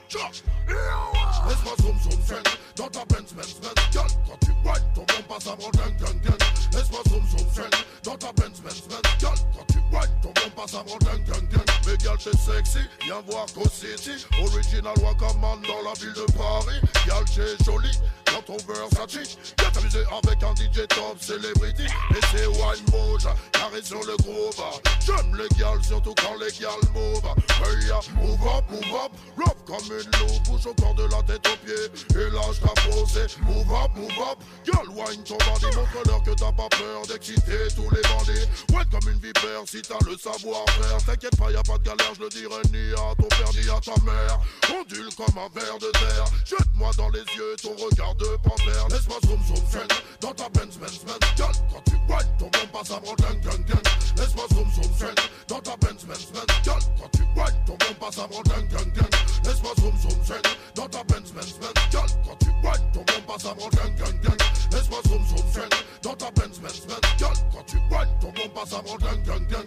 [0.09, 0.33] Chuck,
[0.67, 2.47] yo, laisse-moi zoom zoom friend.
[2.75, 3.73] Dans ta Benz, Benz, Benz.
[3.91, 6.37] Girl, quand tu white, ton bon passe avant gang, gang, gang.
[6.73, 7.73] Laisse-moi zoom zoom friend.
[8.03, 9.01] Dans ta Benz, Benz, Benz.
[9.19, 11.65] Girl, quand tu white, ton bon passe avant gang, gang, gang.
[11.65, 11.70] Mais
[12.01, 14.25] girl, t'es sexy, viens voir Co City.
[14.41, 16.81] Original Wakaman dans la ville de Paris.
[17.05, 17.97] Girl, t'es jolie.
[18.31, 21.83] Dans ton Versace, viens t'amuser avec un DJ top celebrity.
[21.83, 24.63] Et c'est Wine Moja, carré sur le groove.
[25.05, 27.27] J'aime les gals, surtout quand les gals move.
[27.59, 30.43] Hey, move up, move up, rough comme une loupe.
[30.45, 32.21] Bouge au corps de la tête aux pieds.
[32.21, 33.27] Et lâche ta posée.
[33.41, 35.75] Move up, move up, girl, wine ton bandit.
[35.75, 38.47] Montre-leur que t'as pas peur d'exciter tous les bandits.
[38.73, 41.03] Ouais, comme une vipère, si t'as le savoir-faire.
[41.05, 43.69] T'inquiète pas, y a pas de galère, je le dirai ni à ton père ni
[43.69, 44.39] à ta mère.
[44.73, 46.25] Ondule comme un ver de terre.
[46.45, 48.87] Jette-moi dans les yeux ton regard de panthère.
[48.89, 51.19] Laisse-moi zoom zoom friend dans ta Benz Benz Benz.
[51.35, 53.83] Girl, quand tu whine, ton bon passe avant gang gang gang.
[54.17, 56.45] Laisse-moi zoom zoom friend dans ta Benz Benz Benz.
[56.63, 59.11] Girl, quand tu whine, ton bon passe avant gang gang gang.
[59.45, 61.73] Laisse-moi zoom zoom friend dans ta Benz Benz Benz.
[61.91, 64.37] Girl, quand tu whine, ton bon passe avant gang gang gang.
[64.71, 67.01] Laisse-moi zoom zoom friend dans ta Benz Benz Benz.
[67.17, 69.65] Girl, quand tu whine, ton bon passe avant gang gang gang.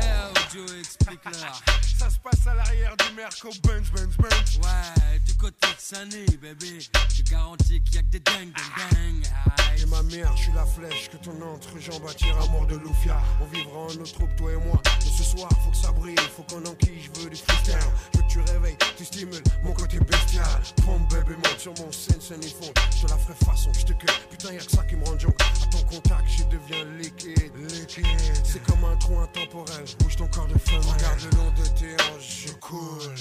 [0.00, 1.62] Eh, Joe, explique-leur.
[1.98, 4.58] Ça se passe à l'arrière du Merco Benz, Benz, Benz.
[4.62, 6.78] Ouais, du côté de Sunny, bébé.
[7.14, 9.26] Je garantis qu'il y a que des dingues, dingues, dingues.
[9.76, 13.20] Et ma mère, je suis la flèche que ton entrejambe attire à mort de Loufia.
[13.42, 14.80] On vivra en notre troupe, toi et moi.
[15.04, 17.74] Mais ce soir, faut que ça brille, faut qu'on enquille, je veux du freestyle.
[18.14, 20.44] Je veux que tu réveilles, tu stimules mon côté bestial.
[20.84, 22.72] Pompe, bébé, monte sur mon scène, scène et fond.
[22.96, 24.16] Je te la ferai façon, je te cueille.
[24.30, 25.34] Putain, y'a que ça qui me rend junk.
[25.40, 27.52] À ton contact, je deviens liquide.
[27.56, 28.06] Liquide.
[28.44, 29.84] C'est comme un trou intemporel.
[30.00, 30.80] Bouge ton corps de flamme.
[30.82, 33.14] Regarde le long de tes hanches, je coule.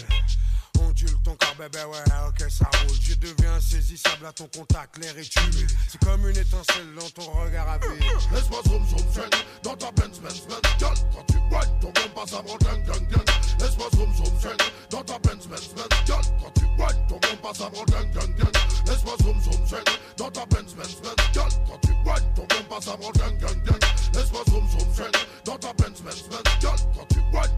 [0.79, 2.97] Ondule ton corps, bébé, ouais, ok, ça roule.
[3.01, 5.71] Je deviens insaisissable à ton contact, l'air est humide.
[5.87, 8.03] C'est comme une étincelle dans ton regard à vide.
[8.31, 10.61] Laisse-moi zoom zoom friend dans ta Benz Benz Benz.
[10.77, 13.25] Girl, quand tu whine, ton bon passe avant gang gang gang.
[13.59, 16.05] Laisse-moi zoom zoom friend dans ta Benz Benz Benz.
[16.05, 18.53] Girl, quand tu whine, ton bon passe avant gang gang gang.
[18.85, 21.15] Laisse-moi zoom zoom friend dans ta Benz Benz Benz.
[21.33, 23.79] Girl, quand tu whine, ton bon passe avant gang gang gang.
[24.13, 25.15] Laisse-moi zoom zoom friend
[25.45, 26.46] dans ta Benz Benz Benz.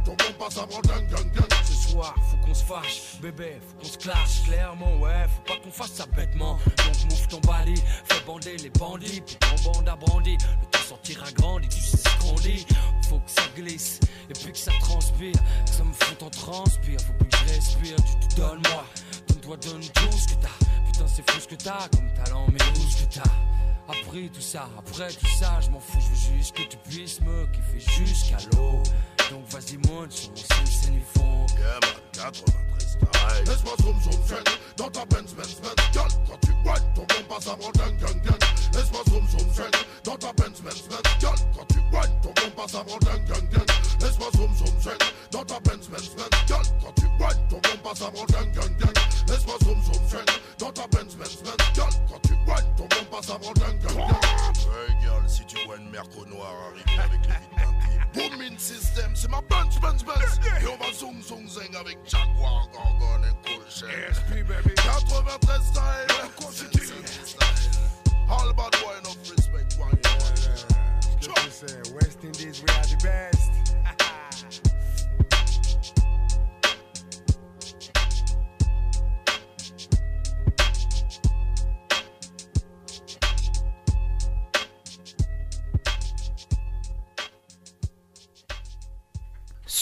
[0.06, 0.16] Ton.
[1.64, 5.60] Ce soir, faut qu'on se fâche, bébé, faut qu'on se clash clairement, ouais, faut pas
[5.64, 6.58] qu'on fasse ça bêtement.
[6.78, 7.76] Donc move ton bali,
[8.06, 10.38] fais bander les bandits, puis ton bande a brandi.
[10.62, 12.66] Le temps sortira grandi, tu sais ce qu'on dit.
[13.10, 14.00] Faut que ça glisse,
[14.30, 15.34] et puis que ça transpire,
[15.66, 17.00] que ça me fout en transpire.
[17.02, 18.86] Faut plus que je respire, tu te donnes moi,
[19.28, 20.66] donne-toi, donne tout ce que t'as.
[20.86, 23.32] Putain, c'est fou ce que t'as, comme talent, mais où ce que t'as?
[23.88, 27.22] Après tout ça, après tout ça, je m'en fous, je veux juste que tu puisses
[27.22, 28.84] me kiffer jusqu'à l'eau.
[29.30, 31.46] Donc vas-y, monte sur mon scène, ils font.
[31.60, 33.46] Yeah, man, 93 style.
[33.46, 35.76] Laisse-moi zoom zoom friend dans ta Benz Benz Benz.
[35.94, 38.40] Girl, quand tu whine, ton bon passe avant gang gang gang.
[38.74, 41.04] Laisse-moi zoom zoom friend dans ta Benz Benz Benz.
[41.20, 43.68] Girl, quand tu whine, ton bon passe avant gang gang gang.
[44.02, 46.30] Laisse-moi zoom zoom friend dans ta Benz Benz Benz.
[46.48, 48.94] Girl, quand tu whine, ton bon passe avant gang gang gang.
[49.28, 51.58] Laisse-moi zoom zoom friend dans ta Benz Benz Benz.
[51.76, 54.29] Girl, quand tu whine, ton bon passe avant gang gang gang.
[55.30, 58.30] Si tu vois une merco noire arriver avec les vides teintées.
[58.30, 60.40] Booming system, c'est ma Benz Benz Benz.
[60.60, 64.74] Et on va zoom zoom zing avec Jaguar, Gorgon et Cool ESP, baby.
[64.76, 66.08] 93 style.
[68.28, 69.78] All bad boy enough respect.
[69.80, 70.00] One,
[71.94, 73.39] West Indies, we are the best.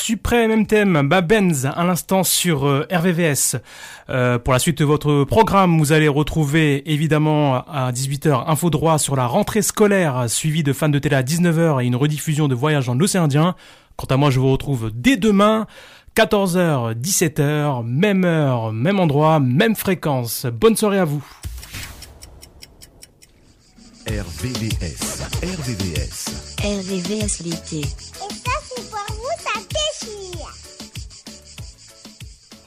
[0.08, 3.58] Suprême même thème, Babenz à l'instant sur euh, RVVS.
[4.10, 9.00] Euh, pour la suite de votre programme, vous allez retrouver évidemment à 18h Info Droit
[9.00, 12.56] sur la rentrée scolaire, suivi de fans de télé à 19h et une rediffusion de
[12.56, 13.58] Voyage dans l'océan Indien.
[13.98, 15.68] Quant à moi, je vous retrouve dès demain,
[16.16, 20.46] 14h, 17h, même heure, même endroit, même fréquence.
[20.46, 21.26] Bonne soirée à vous.
[24.08, 25.22] RVVS.
[25.44, 26.30] RVVS.
[26.64, 27.82] RVVS l'été.